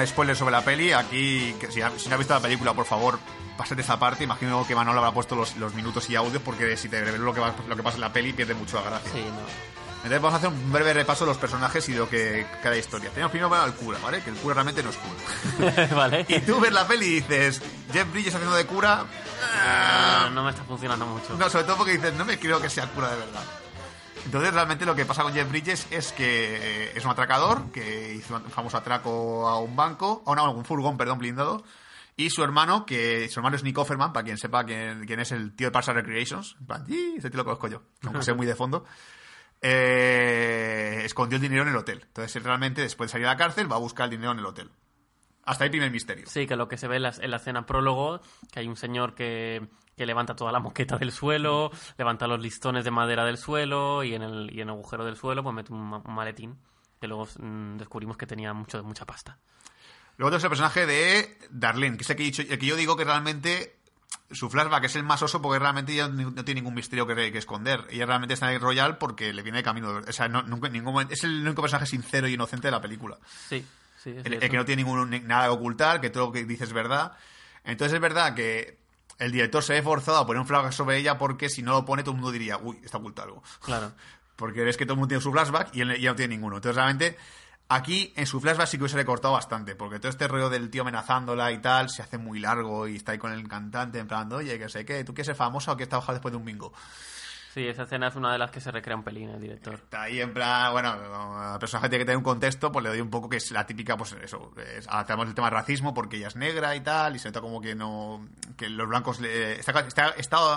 [0.00, 0.92] Con spoilers sobre la peli.
[0.92, 3.18] Aquí, que si, si no has visto la película, por favor,
[3.56, 4.24] pásate esa parte.
[4.24, 7.34] Imagino que Manolo habrá puesto los, los minutos y audios porque si te revelo lo
[7.34, 9.10] que, va- lo que pasa en la peli pierde mucho la gracia.
[9.12, 9.70] Sí, no.
[10.02, 12.74] Entonces vamos a hacer un breve repaso de los personajes y de lo que cada
[12.74, 13.10] historia.
[13.10, 14.22] Tenemos primero al cura, ¿vale?
[14.22, 15.88] Que el cura realmente no es cura.
[15.94, 16.24] vale.
[16.26, 17.60] Y tú ves la peli y dices,
[17.92, 19.04] Jeff Bridges haciendo de cura...
[19.62, 21.36] Ah, no me está funcionando mucho.
[21.36, 23.42] No, sobre todo porque dices, no me creo que sea cura de verdad.
[24.24, 26.56] Entonces, realmente lo que pasa con Jeff Bridges es que
[26.86, 30.48] eh, es un atracador que hizo un famoso atraco a un banco, a una- a
[30.50, 31.64] un furgón, perdón, blindado.
[32.16, 35.32] Y su hermano, que su hermano es Nick Offerman, para quien sepa quién, quién es
[35.32, 36.56] el tío de Parks and Recreations.
[36.60, 38.84] En plan, "Sí, ese tío lo conozco yo, aunque sea muy de fondo.
[39.62, 42.00] eh, escondió el dinero en el hotel.
[42.06, 44.38] Entonces, él realmente, después de salir a la cárcel, va a buscar el dinero en
[44.38, 44.70] el hotel.
[45.44, 46.26] Hasta ahí primer misterio.
[46.28, 48.20] Sí, que lo que se ve en la escena prólogo,
[48.52, 49.68] que hay un señor que,
[50.00, 54.14] que levanta toda la moqueta del suelo, levanta los listones de madera del suelo y
[54.14, 56.56] en el, y en el agujero del suelo pues mete un, ma- un maletín
[56.98, 59.36] que luego mm, descubrimos que tenía mucho, mucha pasta.
[60.16, 62.76] Luego tenemos el personaje de Darlene, que es el que, he dicho- el que yo
[62.76, 63.76] digo que realmente
[64.30, 67.36] su flashback es el más oso porque realmente ella no tiene ningún misterio que, que
[67.38, 67.86] esconder.
[67.90, 70.00] Ella realmente está en el Royal porque le viene de camino.
[70.08, 72.72] O sea, no- nunca, en ningún momento- es el único personaje sincero y inocente de
[72.72, 73.18] la película.
[73.48, 73.66] Sí,
[74.02, 76.32] sí, es El, el que no tiene ningún, ni- nada que ocultar, que todo lo
[76.32, 77.12] que dice es verdad.
[77.64, 78.78] Entonces es verdad que
[79.20, 81.84] el director se ve forzado a poner un flashback sobre ella porque si no lo
[81.84, 83.42] pone todo el mundo diría, uy, está oculto algo.
[83.62, 83.92] Claro.
[84.36, 86.56] Porque ves que todo el mundo tiene su flashback y él ya no tiene ninguno.
[86.56, 87.18] Entonces, realmente,
[87.68, 89.74] aquí en su flashback sí que hubiese recortado bastante.
[89.76, 93.12] Porque todo este rollo del tío amenazándola y tal se hace muy largo y está
[93.12, 95.76] ahí con el cantante en plan, oye, que sé qué, ¿tú quieres ser famosa o
[95.76, 96.72] quieres trabajar después de un bingo?
[97.52, 99.74] Sí, esa escena es una de las que se recrea un pelín el director.
[99.74, 103.00] Está ahí en plan, bueno, el personaje tiene que tener un contexto, pues le doy
[103.00, 106.28] un poco que es la típica, pues eso, es, hacemos el tema racismo porque ella
[106.28, 108.24] es negra y tal, y se nota como que no,
[108.56, 110.54] que los blancos, le, está, está, está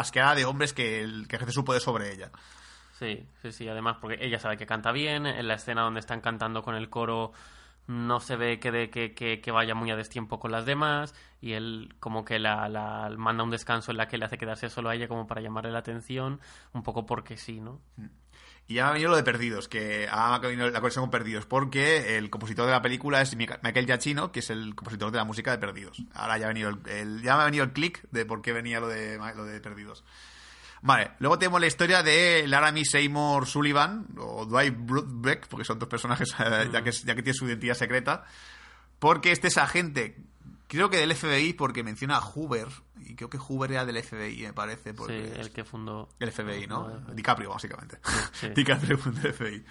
[0.00, 2.30] asqueada de hombres que, el- que ejerce su poder sobre ella.
[2.98, 3.68] Sí, sí, sí.
[3.68, 5.26] Además, porque ella sabe que canta bien.
[5.26, 7.32] En la escena donde están cantando con el coro
[7.86, 11.14] no se ve que, de, que, que, que vaya muy a destiempo con las demás.
[11.40, 14.68] Y él como que la, la manda un descanso en la que le hace quedarse
[14.68, 16.40] solo a ella como para llamarle la atención.
[16.72, 17.80] Un poco porque sí, ¿no?
[18.68, 21.46] Y ya me ha venido lo de Perdidos, que ha venido la conexión con Perdidos,
[21.46, 25.24] porque el compositor de la película es Michael Giacchino, que es el compositor de la
[25.24, 26.00] música de Perdidos.
[26.14, 28.52] Ahora ya ha venido el, el- ya me ha venido el click de por qué
[28.52, 30.04] venía lo de, lo de Perdidos.
[30.82, 35.88] Vale, luego tenemos la historia de Laramie Seymour Sullivan, o Dwight Brubeck, porque son dos
[35.88, 36.34] personajes,
[36.72, 38.24] ya, que, ya que tiene su identidad secreta,
[38.98, 40.16] porque este es agente,
[40.66, 44.42] creo que del FBI, porque menciona a Hoover, y creo que Hoover era del FBI,
[44.42, 44.92] me parece.
[44.94, 46.08] Porque Sí, el que fundó...
[46.18, 46.88] el FBI, ¿no?
[47.12, 47.98] DiCaprio, básicamente.
[48.32, 48.48] sí.
[48.54, 49.64] DiCaprio del FBI.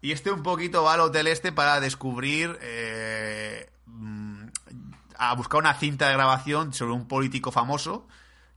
[0.00, 2.58] Y este un poquito va al hotel este para descubrir...
[2.60, 4.46] eh, mm,
[5.18, 8.06] a buscar una cinta de grabación sobre un político famoso,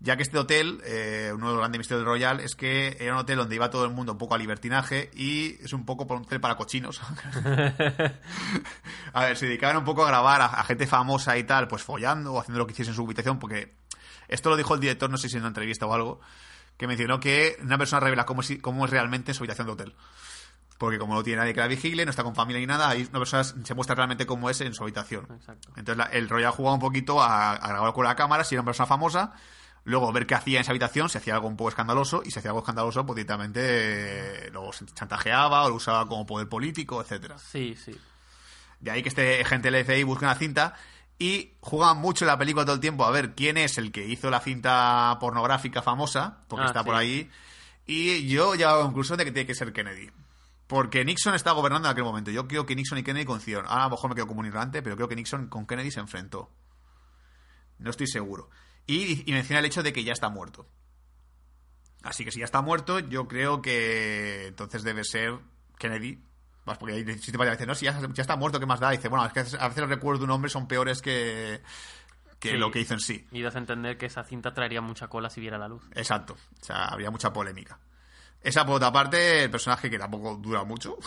[0.04, 3.14] ya que este hotel, eh, uno de los grandes misterios del Royal, es que era
[3.14, 6.12] un hotel donde iba todo el mundo un poco a libertinaje y es un poco
[6.12, 7.00] un hotel para cochinos.
[9.14, 11.84] a ver, se dedicaban un poco a grabar a, a gente famosa y tal, pues
[11.84, 13.76] follando o haciendo lo que hiciese en su habitación, porque
[14.28, 16.22] esto lo dijo el director, no sé si en una entrevista o algo,
[16.78, 19.96] que mencionó que una persona revela cómo es, cómo es realmente su habitación de hotel.
[20.78, 23.04] Porque como no tiene nadie que la vigile, no está con familia ni nada, ahí
[23.08, 25.28] una persona se muestra realmente cómo es en su habitación.
[25.36, 25.70] Exacto.
[25.76, 28.62] Entonces la- el ha jugado un poquito a, a grabar con la cámara si era
[28.62, 29.34] una persona famosa,
[29.84, 32.40] luego ver qué hacía en esa habitación, si hacía algo un poco escandaloso, y si
[32.40, 37.38] hacía algo escandaloso, pues directamente eh, lo chantajeaba o lo usaba como poder político, etcétera.
[37.38, 37.98] Sí, sí.
[38.80, 40.76] De ahí que este gente del FBI busque una cinta
[41.20, 44.06] y juegan mucho en la película todo el tiempo a ver quién es el que
[44.08, 46.86] hizo la cinta pornográfica famosa, porque Ah, está sí.
[46.86, 47.30] por ahí.
[47.86, 50.10] Y yo ya a la conclusión de que tiene que ser Kennedy.
[50.68, 52.32] Porque Nixon está gobernando en aquel momento.
[52.32, 53.66] Yo creo que Nixon y Kennedy coincidieron.
[53.68, 55.92] Ahora a lo mejor me quedo como un ignorante, pero creo que Nixon con Kennedy
[55.92, 56.50] se enfrentó.
[57.80, 58.50] No estoy seguro.
[58.88, 60.68] Y, y menciona el hecho de que ya está muerto.
[62.04, 65.38] Así que si ya está muerto, yo creo que entonces debe ser
[65.78, 66.24] Kennedy.
[66.66, 68.66] Más porque ahí si te vaya a decir, no, si ya, ya está muerto, ¿qué
[68.66, 68.94] más da?
[68.94, 71.62] Y dice, bueno, es que a veces los recuerdos de un hombre son peores que,
[72.40, 72.58] que Sí.
[72.58, 73.28] lo que hizo en sí.
[73.32, 75.84] Y das a entender que esa cinta traería mucha cola si viera la luz.
[75.94, 76.34] Exacto.
[76.62, 77.80] O sea, habría mucha polémica.
[78.42, 80.98] Esa por otra parte, el personaje que tampoco dura mucho.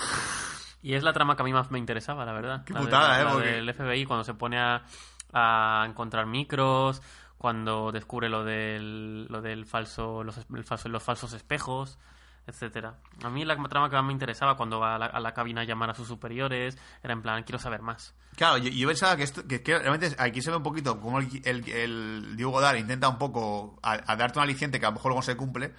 [0.83, 2.64] Y es la trama que a mí más me interesaba, la verdad.
[2.64, 3.25] Qué La de- putada, ¿eh?
[3.25, 4.85] la Porque- del FBI, cuando se pone a,
[5.33, 7.01] a encontrar micros,
[7.45, 11.99] cuando descubre lo del, lo del falso, los, el falso, los falsos espejos,
[12.47, 12.95] etcétera.
[13.22, 15.61] A mí la trama que más me interesaba cuando va a la, a la cabina
[15.61, 18.14] a llamar a sus superiores era en plan, quiero saber más.
[18.34, 21.18] Claro, yo, yo pensaba que esto, que, que realmente aquí se ve un poquito como
[21.18, 24.88] el, el, el Diego Godard intenta un poco a, a darte un aliciente que a
[24.88, 25.74] lo mejor luego se cumple.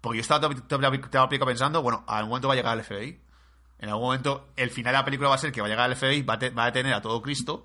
[0.00, 0.78] Porque yo estaba todo, todo,
[1.10, 3.20] todo película pensando, bueno, a algún momento va a llegar el FBI.
[3.80, 5.90] En algún momento, el final de la película va a ser que va a llegar
[5.90, 7.64] el FBI, va a, te- va a detener a todo Cristo,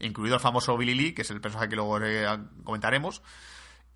[0.00, 2.26] incluido el famoso Billy Lee, que es el personaje que luego eh,
[2.64, 3.22] comentaremos.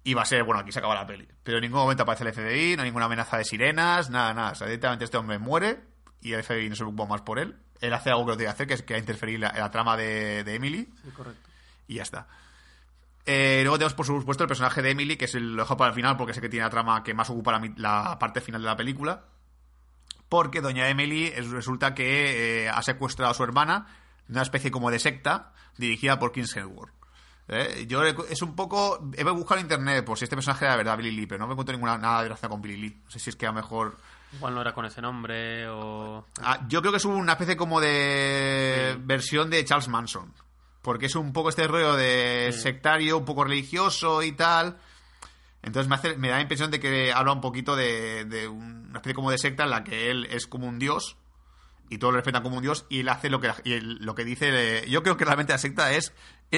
[0.05, 1.27] Y va a ser, bueno, aquí se acaba la peli.
[1.43, 4.51] Pero en ningún momento aparece el FBI, no hay ninguna amenaza de sirenas, nada, nada.
[4.53, 5.81] O sea, directamente este hombre muere
[6.21, 7.57] y el FBI no se preocupa más por él.
[7.81, 9.61] Él hace algo que no tiene que hacer, que es que interferir en la, en
[9.61, 11.49] la trama de, de Emily Sí, correcto.
[11.89, 12.27] y ya está.
[13.27, 15.89] Eh, luego tenemos, por supuesto, el personaje de Emily, que es el, lo dejo para
[15.89, 18.61] el final porque sé que tiene la trama que más ocupa la, la parte final
[18.61, 19.25] de la película.
[20.29, 23.87] Porque doña Emily es- resulta que eh, ha secuestrado a su hermana
[24.29, 26.91] una especie como de secta dirigida por Kings Hedward.
[27.49, 29.11] Eh, Yo es un poco.
[29.17, 31.47] He buscado en internet por si este personaje era de verdad Billy Lee, pero no
[31.47, 33.01] me encuentro ninguna nada de gracia con Billy Lee.
[33.05, 33.97] No sé si es que a lo mejor.
[34.33, 36.25] Igual no era con ese nombre o...
[36.43, 39.01] Ah, yo creo que es una especie como de Sí.
[39.05, 40.33] versión de Charles Manson.
[40.83, 42.61] Porque es un poco este rollo de Sí.
[42.63, 44.79] sectario, un poco religioso y tal.
[45.63, 48.99] Entonces me, hace, me da la impresión de que habla un poquito de, de una
[48.99, 51.17] especie como de secta en la que él es como un dios
[51.95, 54.51] y todos lo respetan como un dios y él hace lo que, lo que dice.
[54.53, 56.13] eh, yo creo que realmente la secta es.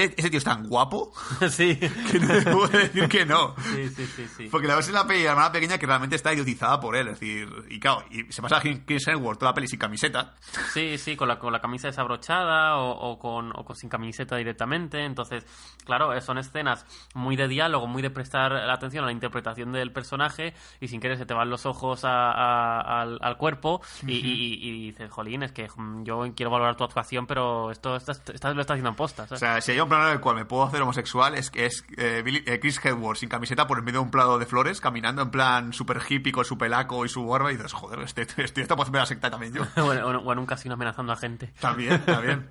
[0.05, 1.13] "Eh, Ese tío es tan guapo
[1.51, 1.77] sí.
[2.11, 3.55] que no le puedo decir que no.
[3.75, 4.49] sí, sí, sí, sí.
[4.51, 6.97] Porque la ves en la peli de la hermana pequeña que realmente está idiotizada por
[6.97, 7.09] él.
[7.09, 10.35] Es decir, y claro, y se pasa a Chris Hemsworth toda la peli sin camiseta.
[10.73, 14.37] Sí, sí, con la, con la camisa desabrochada o, o con, o con sin camiseta
[14.37, 15.05] directamente.
[15.05, 15.45] Entonces,
[15.85, 16.85] claro, eh, son escenas
[17.15, 21.19] muy de diálogo, muy de prestar atención a la interpretación del personaje y sin querer
[21.19, 25.43] se te van los ojos a- a- al, al cuerpo y, y- y dices, jolín,
[25.43, 28.91] es que mm, yo quiero valorar tu actuación, pero esto estás, estás- lo estás haciendo
[28.91, 29.25] en posta.
[29.25, 29.41] O ¿sabes?
[29.41, 31.85] sea, si hay un plano en el cual me puedo hacer homosexual, es que es
[31.97, 34.81] eh, Billy- eh, Chris Hedward sin camiseta por en medio de un plado de flores,
[34.81, 38.23] caminando en plan super hippie con su pelaco y su barba, y dices, joder, este,
[38.43, 39.63] este está por hacerme la secta también yo.
[39.83, 41.53] o, en, o en un casino amenazando a gente.
[41.61, 42.49] También, también.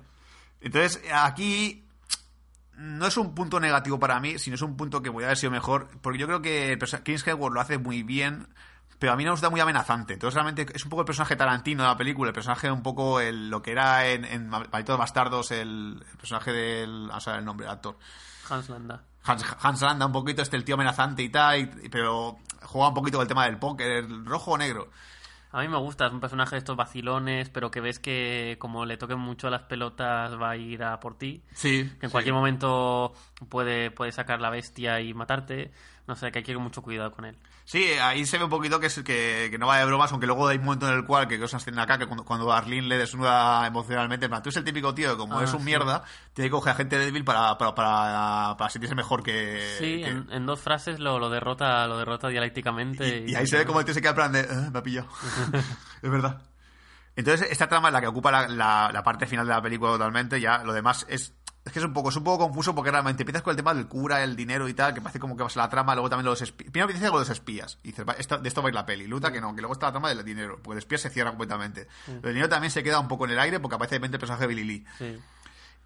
[0.60, 1.84] Entonces, aquí
[2.78, 5.50] no es un punto negativo para mí, sino es un punto que podría haber sido
[5.50, 8.48] mejor, porque yo creo que Chris Hedward lo hace muy bien,
[8.98, 10.14] pero a mí nos da muy amenazante.
[10.14, 13.20] Entonces, realmente es un poco el personaje tarantino de la película, el personaje un poco
[13.20, 17.08] el, lo que era en, en Malditos Bastardos, el, el personaje del.
[17.08, 17.98] Vamos a ver el nombre del actor.
[18.48, 19.02] Hans Landa.
[19.24, 22.94] Hans, Hans Landa, un poquito este el tío amenazante y tal, y- pero juega un
[22.94, 24.88] poquito con el tema del póker, el rojo o negro.
[25.52, 28.84] A mí me gusta, es un personaje de estos vacilones, pero que ves que como
[28.84, 31.42] le toquen mucho las pelotas va a ir a por ti.
[31.54, 31.90] Sí.
[31.98, 33.14] Que en cualquier momento
[33.48, 35.72] puede, puede sacar la bestia y matarte.
[36.06, 37.36] No sé, que hay que ir con mucho cuidado con él.
[37.64, 40.26] Sí, ahí se ve un poquito que, es, que, que no va de bromas, aunque
[40.28, 42.86] luego hay un momento en el cual, que cosas tienen acá, que cuando, cuando Arlene
[42.86, 45.58] le desnuda emocionalmente, en plan, tú es el típico tío que como Ah, es un
[45.60, 45.64] sí.
[45.66, 49.76] mierda, tiene que coger a gente débil para, para, para, para sentirse mejor que...
[49.80, 53.24] Sí, que- en, en dos frases lo, lo derrota lo derrota dialécticamente.
[53.26, 54.78] y, y ahí se ve como el tío se queda en plan de, "Ah, me
[54.78, 55.08] ha pillado.
[56.02, 56.42] es verdad.
[57.16, 59.92] Entonces, esta trama es la que ocupa la, la- la parte final de la película
[59.92, 60.40] totalmente.
[60.40, 61.34] Ya lo demás es.
[61.66, 63.74] Es que es un poco, es un poco confuso porque realmente empiezas con el tema
[63.74, 66.08] del cura, el dinero y tal, que parece como que vas a la trama, luego
[66.08, 66.70] también los espías.
[66.70, 67.80] Primero empiezas con los espías.
[67.82, 69.08] Y dices, de esto va a ir la peli.
[69.08, 71.30] Luta que no, que luego está la trama del dinero, porque el espía se cierra
[71.30, 71.88] completamente.
[72.06, 74.20] El dinero también se queda un poco en el aire porque aparece de repente el
[74.20, 74.86] personaje de Billy Lee.
[74.96, 75.18] Sí.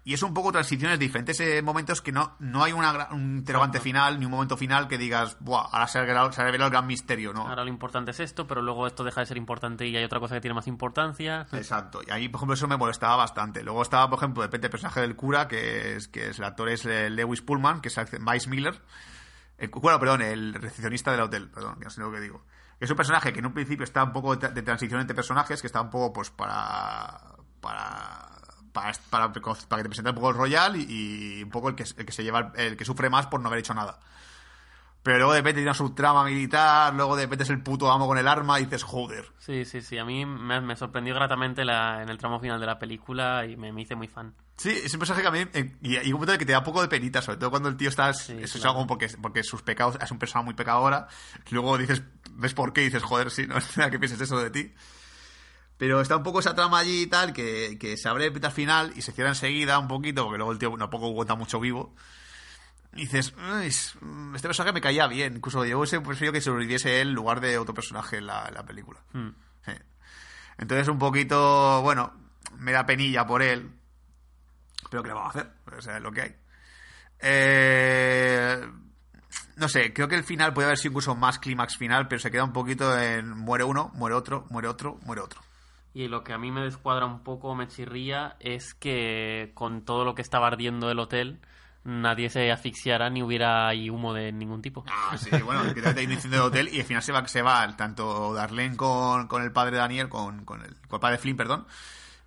[0.03, 3.37] Y es un poco transiciones de diferentes eh, momentos que no, no hay una, un
[3.37, 6.45] interrogante final, ni un momento final que digas, Buah, ahora se ha revelado, se ha
[6.45, 7.47] revelado el gran misterio, ¿no?
[7.47, 10.19] Ahora lo importante es esto, pero luego esto deja de ser importante y hay otra
[10.19, 11.45] cosa que tiene más importancia.
[11.53, 12.01] Exacto.
[12.05, 13.61] Y ahí, por ejemplo, eso me molestaba bastante.
[13.63, 16.45] Luego estaba, por ejemplo, de repente el personaje del cura, que es, que es el
[16.45, 18.81] actor es eh, Lewis Pullman, que es Miles Miller.
[19.59, 22.43] el- bueno, perdón, el recepcionista del hotel, perdón, no sé lo que digo.
[22.79, 25.61] Es un personaje que en un principio está un poco de, de transición entre personajes,
[25.61, 27.21] que está un poco, pues, para.
[27.59, 28.30] para.
[28.71, 31.75] Para, para, para que te presente un poco el Royal y, y un poco el
[31.75, 33.99] que, el que se lleva, el que sufre más por no haber hecho nada.
[35.03, 38.05] Pero luego de repente tiene su trama militar, luego de repente es el puto amo
[38.05, 39.25] con el arma y dices, joder.
[39.39, 39.97] Sí, sí, sí.
[39.97, 43.57] A mí me, me sorprendió gratamente la, en el tramo final de la película y
[43.57, 44.35] me, me hice muy fan.
[44.57, 45.39] Sí, es un personaje que a mí.
[45.53, 47.39] eh, y hay un momento en el que te da un poco de penita, sobre
[47.39, 48.11] todo cuando el tío está.
[48.11, 48.69] eso es claro.
[48.71, 49.97] algo porque, porque sus pecados.
[49.99, 51.07] Es un persona muy pecadora.
[51.49, 52.03] Y luego dices.
[52.33, 52.81] ¿Ves por qué?
[52.81, 54.71] Y dices, joder, sí, no es nada que pienses eso de ti.
[55.81, 58.93] Pero está un poco esa trama allí y tal, que, que se abre al final
[58.95, 61.95] y se cierra enseguida un poquito, porque luego el tío tampoco cuenta mucho vivo.
[62.93, 63.95] Y dices, "Uy, es-
[64.35, 65.37] este personaje me caía bien.
[65.37, 68.53] Incluso yo hubiese preferido que sobreviviese él en lugar de otro personaje en la, en
[68.53, 68.99] la película.
[69.11, 69.29] Hmm.
[69.65, 69.71] Sí.
[70.59, 72.13] Entonces un poquito, bueno,
[72.59, 73.71] me da penilla por él.
[74.91, 75.51] Pero ¿qué le vamos a hacer?
[75.75, 76.35] O sea, es lo que hay.
[77.21, 78.69] Eh,
[79.55, 82.29] no sé, creo que el final puede haber sido incluso más clímax final, pero se
[82.29, 85.41] queda un poquito en muere uno, muere otro, muere otro, muere otro.
[85.93, 90.05] Y lo que a mí me descuadra un poco, me chirría, es que con todo
[90.05, 91.41] lo que estaba ardiendo el hotel,
[91.83, 94.85] nadie se asfixiara ni hubiera ahí humo de ningún tipo.
[94.87, 97.41] Ah, sí, bueno, que te un incendio de hotel y al final se va, se
[97.41, 101.17] va tanto Darlene con, con el padre de Daniel, con, con, el, con el padre
[101.17, 101.65] Flynn, perdón,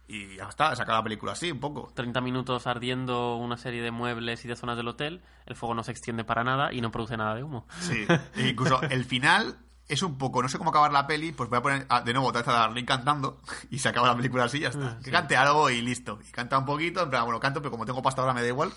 [0.06, 1.90] y ya está, saca la película así, un poco.
[1.94, 5.82] 30 minutos ardiendo una serie de muebles y de zonas del hotel, el fuego no
[5.82, 7.66] se extiende para nada y no produce nada de humo.
[7.80, 8.06] Sí,
[8.36, 9.56] e incluso el final
[9.88, 12.12] es un poco, no sé cómo acabar la peli, pues voy a poner ah, de
[12.12, 14.98] nuevo otra vez a Darlene cantando y se acaba la película así y ya está.
[15.02, 16.18] Que cante algo y listo.
[16.26, 18.48] Y canta un poquito, en plan, bueno, canto, pero como tengo pasta ahora me da
[18.48, 18.72] igual.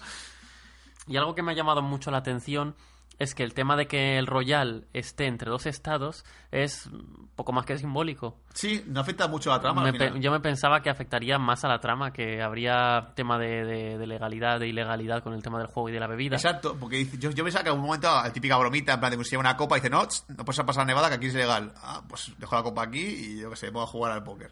[1.07, 2.75] Y algo que me ha llamado mucho la atención
[3.19, 6.89] es que el tema de que el Royal esté entre dos estados es
[7.35, 8.37] poco más que simbólico.
[8.53, 9.81] Sí, no afecta mucho a la trama.
[9.83, 10.13] Me al final.
[10.13, 13.97] pe- yo me pensaba que afectaría más a la trama, que habría tema de, de-
[13.97, 16.35] de legalidad, de ilegalidad con el tema del juego y de la bebida.
[16.35, 19.17] Exacto, porque yo, yo pensaba que en un momento, la típica bromita, en plan de
[19.17, 21.25] que se lleva una copa y dice, no, no puedes pasar a Nevada, que aquí
[21.27, 21.73] es ilegal.
[21.81, 24.51] Ah, pues dejo la copa aquí y yo que sé, puedo jugar al póker.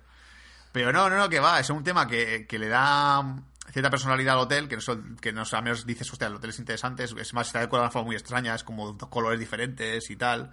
[0.72, 3.24] Pero no, no, no, que va, es un tema que, que le da
[3.72, 4.82] cierta personalidad al hotel, que no,
[5.20, 7.84] que no al menos dices, hostia, el hotel es interesante, es, es más, está decorado
[7.84, 10.52] de una forma muy extraña, es como dos colores diferentes y tal.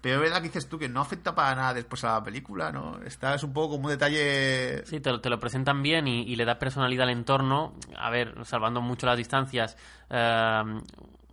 [0.00, 2.72] Pero es verdad que dices tú que no afecta para nada después a la película,
[2.72, 3.00] ¿no?
[3.04, 4.84] Está, es un poco como un detalle...
[4.84, 7.74] Sí, te lo, te lo presentan bien y, y le da personalidad al entorno.
[7.96, 9.76] A ver, salvando mucho las distancias,
[10.10, 10.62] eh,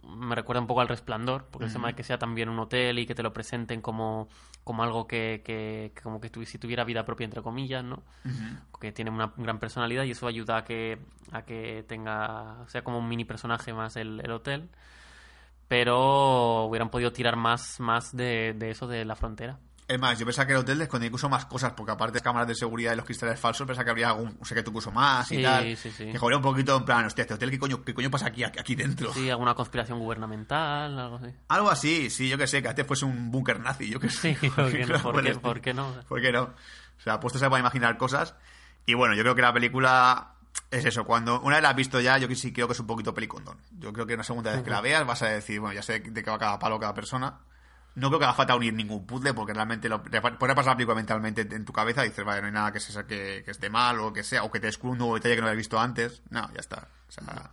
[0.04, 3.00] me recuerda un poco al resplandor, porque el tema de que sea también un hotel
[3.00, 4.30] y que te lo presenten como,
[4.70, 8.03] como algo que, que- que como que si tuviera vida propia, entre comillas, ¿no?
[8.80, 10.99] Que tiene una gran personalidad y eso ayuda a que,
[11.32, 14.70] a que tenga, sea como un mini personaje más el, el hotel.
[15.67, 19.57] Pero hubieran podido tirar más, más de, de eso de la frontera.
[19.89, 22.47] Es más, yo pensaba que el hotel escondía incluso más cosas, porque aparte de cámaras
[22.47, 25.41] de seguridad y los cristales falsos, pensaba que habría algún secreto incluso más y Sí,
[25.43, 25.75] tal.
[25.77, 26.11] sí, sí.
[26.11, 28.43] Que jodería un poquito en plan, hostia, este hotel, ¿qué coño, qué coño pasa aquí,
[28.43, 29.11] aquí dentro?
[29.13, 31.33] Sí, alguna conspiración gubernamental, algo así.
[31.47, 34.35] Algo así, sí, yo que sé, que antes fuese un búnker nazi, yo que sé.
[34.39, 34.99] Sí, ¿por qué no?
[35.01, 35.91] ¿Por qué- por qué no?
[36.07, 36.43] ¿Por qué no?
[36.43, 38.35] O sea, puesto se para imaginar cosas.
[38.85, 40.33] Y bueno, yo creo que la película
[40.69, 41.03] es eso.
[41.03, 43.57] Cuando una vez la has visto ya, yo sí creo que es un poquito pelicondón.
[43.71, 45.99] Yo creo que una segunda vez que la veas vas a decir, bueno, ya sé
[45.99, 47.39] de qué va cada palo cada persona.
[47.95, 51.41] No creo que haga falta unir ningún puzzle porque realmente lo, puedes pasar la mentalmente
[51.41, 53.99] en tu cabeza y dices, vale, no hay nada que, se, que, que esté mal
[53.99, 56.21] o que sea, o que te descubra un nuevo detalle que no habías visto antes.
[56.29, 56.87] No, ya está.
[57.07, 57.51] O sea,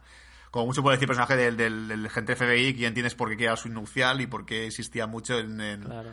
[0.50, 3.36] como mucho puede decir personaje del, del, del agente FBI, que ya entiendes por qué
[3.36, 6.12] queda su nupcial y por qué existía mucho en, en, Claro.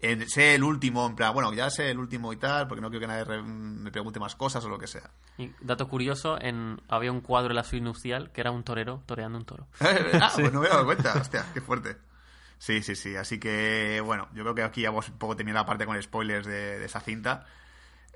[0.00, 2.90] en sé el último, en plan, bueno, ya sé el último y tal, porque no
[2.90, 5.10] quiero que nadie re- me pregunte más cosas o lo que sea.
[5.38, 9.02] Y dato curioso, en, había un cuadro en la suite nupcial que era un torero
[9.06, 9.66] toreando un toro.
[9.80, 11.96] ah, pues no me he dado cuenta, hostia, qué fuerte.
[12.60, 15.62] Sí, sí, sí, así que, bueno, yo creo que aquí ya vamos un poco terminar
[15.62, 17.46] la parte con spoilers de, de esa cinta.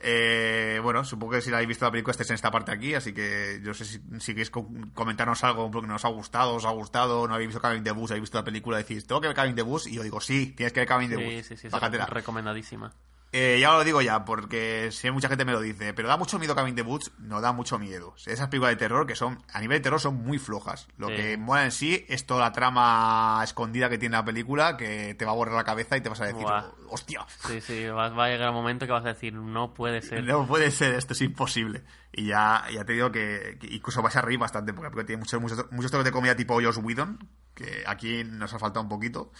[0.02, 2.92] Eh, bueno, supongo que si la habéis visto la película estáis en esta parte aquí,
[2.94, 6.66] así que yo sé si, si queréis co- comentarnos algo porque nos ha gustado, os
[6.66, 9.28] ha gustado, no habéis visto Cabin the Bus, habéis visto la película decís, ¿tengo que
[9.28, 9.86] ver Cabin the Bus?
[9.86, 11.46] Y yo digo, sí, tienes que ver Cabin Sí, Bus.
[11.46, 12.06] sí, sí, es Bájatela.
[12.06, 12.92] recomendadísima.
[13.36, 16.38] Eh, ya lo digo ya, porque si mucha gente me lo dice, pero da mucho
[16.38, 18.14] miedo Cabin the Woods, no da mucho miedo.
[18.26, 20.86] Esas películas de terror que son, a nivel de terror, son muy flojas.
[20.98, 21.16] Lo Sí.
[21.16, 25.24] que mola en sí es toda la trama escondida que tiene la película que te
[25.24, 26.46] va a borrar la cabeza y te vas a decir,
[26.88, 30.00] hostia, Sí, sí, va, va a llegar un momento que vas a decir, no puede
[30.00, 30.22] ser.
[30.22, 31.82] no puede ser, esto es imposible.
[32.12, 35.18] Y ya, ya te digo que, que incluso vas a reír bastante, porque, porque tiene
[35.18, 37.18] muchos, muchos, muchos toques de comedia tipo Josh Whedon,
[37.52, 39.32] que aquí nos ha faltado un poquito.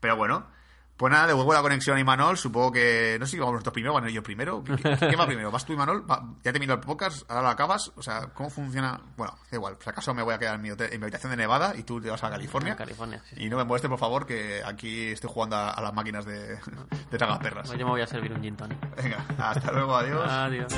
[0.00, 0.48] Pero bueno,
[0.96, 2.38] pues nada, devuelvo la conexión a Imanol.
[2.38, 3.16] Supongo que.
[3.20, 4.64] No sé si vamos nosotros primero, van ellos primero.
[4.64, 5.50] ¿Qué, va primero?
[5.50, 6.10] ¿Vas tú, Imanol?
[6.10, 6.22] ¿Va?
[6.42, 7.30] ¿Ya terminó el podcast?
[7.30, 7.92] ¿Ahora lo acabas?
[7.96, 8.98] O sea, ¿cómo funciona?
[9.16, 9.76] Bueno, da igual.
[9.82, 12.24] Si acaso me voy a quedar en mi, habitación de Nevada y tú te vas
[12.24, 12.72] a California.
[12.72, 13.22] En California.
[13.36, 16.58] Y no me moleste, por favor, que aquí estoy jugando a, las máquinas de,
[17.10, 17.68] de tragaperras.
[17.68, 18.78] Pues yo me voy a servir un gin tonic.
[18.96, 20.30] Venga, hasta luego, adiós.
[20.30, 20.72] Adiós.